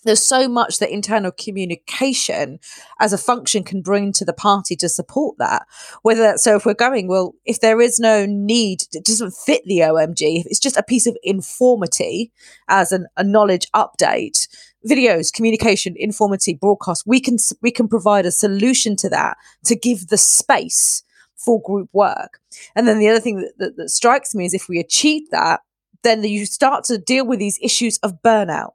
there's 0.09 0.23
so 0.23 0.49
much 0.49 0.79
that 0.79 0.91
internal 0.91 1.31
communication 1.31 2.59
as 2.99 3.13
a 3.13 3.19
function 3.19 3.63
can 3.63 3.83
bring 3.83 4.11
to 4.13 4.25
the 4.25 4.33
party 4.33 4.75
to 4.75 4.89
support 4.89 5.37
that. 5.39 5.67
Whether 6.01 6.23
that's 6.23 6.43
so, 6.43 6.57
if 6.57 6.65
we're 6.65 6.73
going, 6.73 7.09
well, 7.09 7.35
if 7.45 7.61
there 7.61 7.79
is 7.79 8.01
no 8.01 8.25
need, 8.25 8.85
it 8.93 9.05
doesn't 9.05 9.35
fit 9.35 9.63
the 9.67 9.81
OMG, 9.81 10.41
if 10.41 10.47
it's 10.47 10.59
just 10.59 10.79
a 10.79 10.83
piece 10.83 11.07
of 11.07 11.17
informity 11.23 12.33
as 12.69 12.91
an, 12.91 13.07
a 13.19 13.23
knowledge 13.23 13.71
update, 13.73 14.49
videos, 14.89 15.31
communication, 15.31 15.95
informity, 15.99 16.55
broadcast, 16.55 17.05
we 17.07 17.21
can 17.21 17.37
we 17.61 17.71
can 17.71 17.87
provide 17.87 18.25
a 18.25 18.33
solution 18.33 18.97
to 18.97 19.11
that 19.11 19.37
to 19.65 19.77
give 19.77 20.07
the 20.07 20.17
space 20.17 21.03
for 21.37 21.61
group 21.61 21.91
work. 21.93 22.41
And 22.75 22.89
then 22.89 22.99
the 22.99 23.11
other 23.11 23.21
thing 23.21 23.37
that, 23.37 23.53
that, 23.59 23.77
that 23.77 23.91
strikes 23.91 24.35
me 24.35 24.47
is 24.47 24.55
if 24.55 24.71
we 24.71 24.81
achieve 24.81 25.29
that, 25.33 25.61
then 26.03 26.25
you 26.25 26.47
start 26.47 26.85
to 26.85 26.97
deal 26.97 27.27
with 27.27 27.39
these 27.39 27.59
issues 27.61 27.99
of 27.99 28.23
burnout 28.23 28.71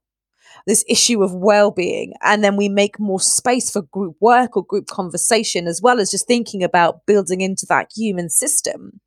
this 0.66 0.86
issue 0.88 1.24
of 1.24 1.34
well-being 1.34 2.14
and 2.22 2.44
then 2.44 2.56
we 2.56 2.70
make 2.70 3.00
more 3.00 3.20
space 3.20 3.70
for 3.70 3.82
group 3.82 4.16
work 4.22 4.56
or 4.56 4.66
group 4.66 4.88
conversation 4.88 5.68
as 5.68 5.82
well 5.82 6.00
as 6.00 6.12
just 6.12 6.28
thinking 6.28 6.64
about 6.64 7.06
building 7.06 7.42
into 7.42 7.66
that 7.68 7.90
human 7.96 8.30
system. 8.30 9.00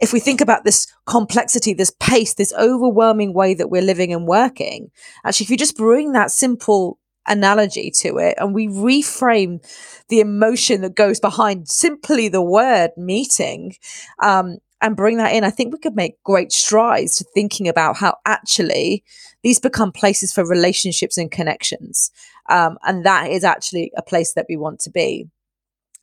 If 0.00 0.12
we 0.12 0.20
think 0.20 0.40
about 0.40 0.64
this 0.64 0.86
complexity 1.06 1.74
this 1.74 1.92
pace 2.00 2.34
this 2.34 2.52
overwhelming 2.58 3.34
way 3.34 3.54
that 3.54 3.70
we're 3.70 3.82
living 3.82 4.12
and 4.12 4.26
working 4.26 4.90
actually 5.24 5.44
if 5.44 5.50
you 5.50 5.56
just 5.56 5.76
bring 5.76 6.12
that 6.12 6.30
simple 6.30 6.98
analogy 7.28 7.90
to 7.90 8.18
it 8.18 8.34
and 8.38 8.54
we 8.54 8.68
reframe 8.68 9.62
the 10.08 10.20
emotion 10.20 10.80
that 10.80 10.94
goes 10.94 11.20
behind 11.20 11.68
simply 11.68 12.28
the 12.28 12.42
word 12.42 12.90
meeting 12.96 13.74
um, 14.22 14.58
and 14.80 14.96
bring 14.96 15.16
that 15.16 15.34
in, 15.34 15.44
I 15.44 15.50
think 15.50 15.72
we 15.72 15.78
could 15.78 15.96
make 15.96 16.22
great 16.22 16.52
strides 16.52 17.16
to 17.16 17.24
thinking 17.34 17.68
about 17.68 17.96
how 17.96 18.16
actually 18.26 19.04
these 19.42 19.60
become 19.60 19.92
places 19.92 20.32
for 20.32 20.46
relationships 20.46 21.18
and 21.18 21.30
connections. 21.30 22.10
Um, 22.48 22.78
and 22.84 23.04
that 23.04 23.30
is 23.30 23.44
actually 23.44 23.92
a 23.96 24.02
place 24.02 24.34
that 24.34 24.46
we 24.48 24.56
want 24.56 24.80
to 24.80 24.90
be. 24.90 25.28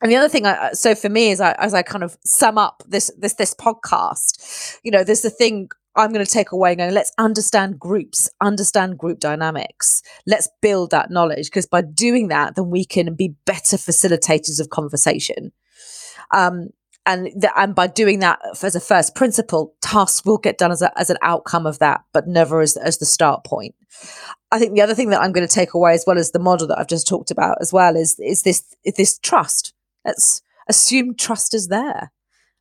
And 0.02 0.12
the 0.12 0.16
other 0.16 0.28
thing, 0.28 0.46
I, 0.46 0.72
so 0.72 0.94
for 0.94 1.08
me, 1.08 1.30
is 1.30 1.40
I, 1.40 1.52
as 1.52 1.72
I 1.72 1.82
kind 1.82 2.04
of 2.04 2.18
sum 2.24 2.58
up 2.58 2.82
this 2.86 3.10
this 3.18 3.34
this 3.34 3.54
podcast, 3.54 4.78
you 4.82 4.90
know, 4.90 5.02
there's 5.02 5.22
the 5.22 5.30
thing 5.30 5.70
I'm 5.96 6.12
going 6.12 6.24
to 6.24 6.30
take 6.30 6.52
away 6.52 6.74
going, 6.74 6.92
let's 6.92 7.12
understand 7.16 7.80
groups, 7.80 8.28
understand 8.42 8.98
group 8.98 9.18
dynamics. 9.18 10.02
Let's 10.26 10.48
build 10.60 10.90
that 10.90 11.10
knowledge 11.10 11.46
because 11.46 11.66
by 11.66 11.80
doing 11.80 12.28
that, 12.28 12.54
then 12.54 12.68
we 12.68 12.84
can 12.84 13.14
be 13.14 13.34
better 13.46 13.78
facilitators 13.78 14.60
of 14.60 14.68
conversation. 14.68 15.52
Um, 16.32 16.70
and 17.06 17.46
and 17.56 17.74
by 17.74 17.86
doing 17.86 18.18
that 18.18 18.40
as 18.62 18.74
a 18.74 18.80
first 18.80 19.14
principle, 19.14 19.74
tasks 19.80 20.24
will 20.24 20.38
get 20.38 20.58
done 20.58 20.72
as, 20.72 20.82
a, 20.82 20.98
as 20.98 21.08
an 21.08 21.16
outcome 21.22 21.66
of 21.66 21.78
that, 21.78 22.02
but 22.12 22.26
never 22.26 22.60
as 22.60 22.76
as 22.76 22.98
the 22.98 23.06
start 23.06 23.44
point. 23.44 23.74
I 24.52 24.58
think 24.58 24.74
the 24.74 24.82
other 24.82 24.94
thing 24.94 25.10
that 25.10 25.20
I'm 25.20 25.32
going 25.32 25.46
to 25.46 25.54
take 25.54 25.74
away, 25.74 25.94
as 25.94 26.04
well 26.06 26.18
as 26.18 26.32
the 26.32 26.38
model 26.38 26.66
that 26.68 26.78
I've 26.78 26.86
just 26.86 27.08
talked 27.08 27.30
about, 27.30 27.58
as 27.60 27.72
well, 27.72 27.96
is 27.96 28.18
is 28.18 28.42
this 28.42 28.62
is 28.84 28.94
this 28.94 29.18
trust. 29.18 29.72
Let's 30.04 30.42
assume 30.68 31.14
trust 31.14 31.54
is 31.54 31.68
there 31.68 32.12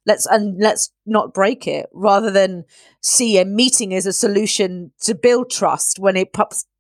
let's 0.05 0.25
and 0.25 0.57
let's 0.59 0.91
not 1.05 1.33
break 1.33 1.67
it 1.67 1.87
rather 1.93 2.31
than 2.31 2.63
see 3.01 3.37
a 3.37 3.45
meeting 3.45 3.93
as 3.93 4.05
a 4.05 4.13
solution 4.13 4.91
to 5.01 5.15
build 5.15 5.49
trust 5.49 5.99
when 5.99 6.15
it 6.15 6.33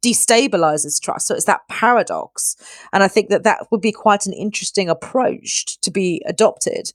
destabilizes 0.03 1.01
trust. 1.01 1.27
So 1.27 1.35
it's 1.35 1.45
that 1.45 1.67
paradox. 1.69 2.55
And 2.93 3.03
i 3.03 3.07
think 3.07 3.29
that 3.29 3.43
that 3.43 3.67
would 3.71 3.81
be 3.81 3.91
quite 3.91 4.25
an 4.25 4.33
interesting 4.33 4.89
approach 4.89 5.79
to 5.81 5.91
be 5.91 6.21
adopted. 6.27 6.91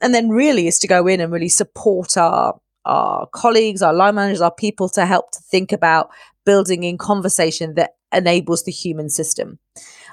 And 0.00 0.14
then 0.14 0.28
really 0.28 0.66
is 0.66 0.78
to 0.80 0.88
go 0.88 1.06
in 1.06 1.20
and 1.20 1.32
really 1.32 1.48
support 1.48 2.16
our 2.16 2.58
our 2.84 3.26
colleagues 3.34 3.82
our 3.82 3.92
line 3.92 4.14
managers 4.14 4.40
our 4.40 4.54
people 4.54 4.88
to 4.88 5.04
help 5.04 5.30
to 5.32 5.40
think 5.50 5.72
about 5.72 6.10
building 6.46 6.84
in 6.84 6.96
conversation 6.96 7.74
that 7.74 7.90
enables 8.12 8.64
the 8.64 8.72
human 8.72 9.10
system 9.10 9.58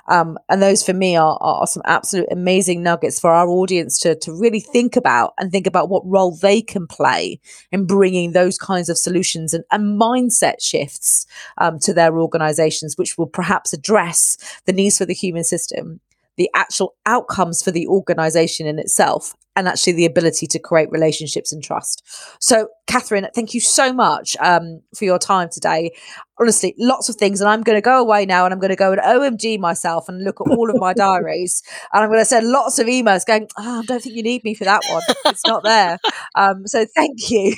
um, 0.08 0.38
and 0.50 0.62
those 0.62 0.84
for 0.84 0.94
me 0.94 1.16
are, 1.16 1.38
are 1.42 1.68
some 1.68 1.84
absolute 1.86 2.28
amazing 2.32 2.84
nuggets 2.84 3.20
for 3.20 3.32
our 3.32 3.48
audience 3.48 3.98
to, 4.00 4.16
to 4.16 4.32
really 4.32 4.60
think 4.60 4.96
about 4.96 5.34
and 5.40 5.52
think 5.52 5.68
about 5.68 5.90
what 5.90 6.06
role 6.06 6.36
they 6.36 6.62
can 6.62 6.88
play 6.88 7.40
in 7.72 7.86
bringing 7.86 8.32
those 8.32 8.58
kinds 8.58 8.90
of 8.90 8.98
solutions 8.98 9.54
and, 9.54 9.64
and 9.72 10.00
mindset 10.00 10.62
shifts 10.62 11.26
um, 11.58 11.80
to 11.80 11.94
their 11.94 12.20
organizations, 12.20 12.98
which 12.98 13.18
will 13.18 13.28
perhaps 13.28 13.74
address 13.74 14.38
the 14.66 14.74
needs 14.74 14.98
for 14.98 15.06
the 15.06 15.14
human 15.14 15.44
system 15.44 16.00
the 16.38 16.50
actual 16.54 16.96
outcomes 17.06 17.62
for 17.62 17.72
the 17.72 17.88
organization 17.88 18.68
in 18.68 18.80
itself 18.80 19.36
and 19.56 19.68
actually 19.68 19.94
the 19.94 20.06
ability 20.06 20.48
to 20.48 20.60
create 20.60 20.92
relationships 20.92 21.54
and 21.54 21.64
trust. 21.64 22.04
So, 22.40 22.68
Katherine, 22.88 23.28
thank 23.34 23.54
you 23.54 23.62
so 23.62 23.94
much 23.94 24.36
um, 24.42 24.82
for 24.96 25.06
your 25.06 25.18
time 25.18 25.48
today. 25.50 25.92
Honestly, 26.38 26.76
lots 26.78 27.08
of 27.08 27.16
things. 27.16 27.40
And 27.40 27.50
I'm 27.50 27.64
going 27.64 27.78
to 27.78 27.82
go 27.82 28.02
away 28.02 28.26
now 28.26 28.44
and 28.44 28.54
I'm 28.54 28.60
going 28.60 28.70
to 28.70 28.76
go 28.76 28.92
and 28.92 29.02
OMG 29.02 29.58
myself 29.58 30.10
and 30.10 30.24
look 30.24 30.42
at 30.42 30.52
all 30.52 30.70
of 30.70 30.78
my 30.78 30.94
diaries. 30.94 31.64
And 31.94 32.04
I'm 32.04 32.10
going 32.10 32.20
to 32.20 32.26
send 32.26 32.48
lots 32.48 32.80
of 32.80 32.88
emails 32.88 33.26
going, 33.26 33.48
oh, 33.58 33.80
I 33.80 33.86
don't 33.86 34.04
think 34.04 34.16
you 34.16 34.24
need 34.24 34.44
me 34.44 34.54
for 34.56 34.66
that 34.66 34.82
one. 34.90 35.04
It's 35.26 35.46
not 35.46 35.64
there. 35.64 35.98
Um, 36.38 36.68
so, 36.68 36.86
thank 36.94 37.32
you. 37.32 37.56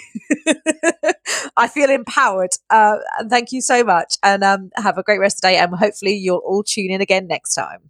I 1.57 1.67
feel 1.67 1.89
empowered. 1.89 2.51
Uh, 2.69 2.97
and 3.17 3.27
thank 3.27 3.51
you 3.51 3.59
so 3.59 3.83
much. 3.83 4.17
And 4.21 4.43
um, 4.43 4.69
have 4.75 4.99
a 4.99 5.03
great 5.03 5.19
rest 5.19 5.37
of 5.37 5.41
the 5.41 5.47
day. 5.47 5.57
And 5.57 5.73
hopefully, 5.73 6.13
you'll 6.13 6.43
all 6.45 6.61
tune 6.61 6.91
in 6.91 7.01
again 7.01 7.25
next 7.25 7.55
time. 7.55 7.89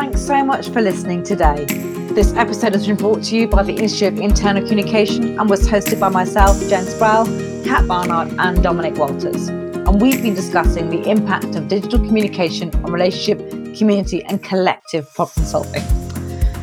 Thanks 0.00 0.22
so 0.22 0.42
much 0.42 0.70
for 0.70 0.80
listening 0.80 1.22
today. 1.22 1.66
This 2.14 2.32
episode 2.32 2.72
has 2.72 2.86
been 2.86 2.96
brought 2.96 3.22
to 3.24 3.36
you 3.36 3.46
by 3.46 3.62
the 3.62 3.74
Institute 3.74 4.14
of 4.14 4.18
Internal 4.18 4.62
Communication 4.62 5.38
and 5.38 5.50
was 5.50 5.68
hosted 5.68 6.00
by 6.00 6.08
myself, 6.08 6.58
Jen 6.70 6.86
Sproul, 6.86 7.26
Kat 7.66 7.86
Barnard, 7.86 8.32
and 8.38 8.62
Dominic 8.62 8.96
Walters. 8.96 9.48
And 9.48 10.00
we've 10.00 10.22
been 10.22 10.32
discussing 10.32 10.88
the 10.88 11.06
impact 11.06 11.54
of 11.54 11.68
digital 11.68 11.98
communication 11.98 12.74
on 12.76 12.90
relationship, 12.90 13.76
community, 13.76 14.24
and 14.24 14.42
collective 14.42 15.12
problem 15.12 15.44
solving. 15.44 15.82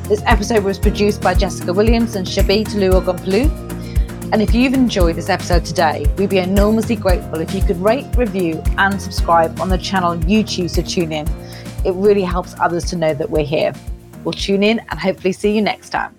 This 0.10 0.24
episode 0.26 0.64
was 0.64 0.80
produced 0.80 1.22
by 1.22 1.36
Jessica 1.36 1.72
Williams 1.72 2.16
and 2.16 2.26
Shabi 2.26 2.66
Tolu-Ogunpolu. 2.66 3.77
And 4.34 4.42
if 4.42 4.54
you've 4.54 4.74
enjoyed 4.74 5.16
this 5.16 5.30
episode 5.30 5.64
today, 5.64 6.06
we'd 6.18 6.30
be 6.30 6.40
enormously 6.40 6.98
grateful 6.98 7.40
if 7.40 7.56
you 7.56 7.62
could 7.62 7.78
rate, 7.78 8.06
review, 8.18 8.62
and 8.78 9.02
subscribe 9.02 9.58
on 9.62 9.70
the 9.70 9.78
channel 9.78 10.22
you 10.26 10.44
choose 10.44 10.74
to 10.74 10.84
tune 10.84 11.14
in. 11.14 11.26
It 11.86 11.94
really 11.94 12.24
helps 12.24 12.54
others 12.60 12.84
to 12.90 12.98
know 12.98 13.14
that 13.14 13.30
we're 13.30 13.46
here. 13.46 13.74
We'll 14.26 14.34
tune 14.34 14.64
in 14.64 14.80
and 14.80 15.00
hopefully 15.00 15.32
see 15.32 15.56
you 15.56 15.62
next 15.62 15.92
time. 15.92 16.17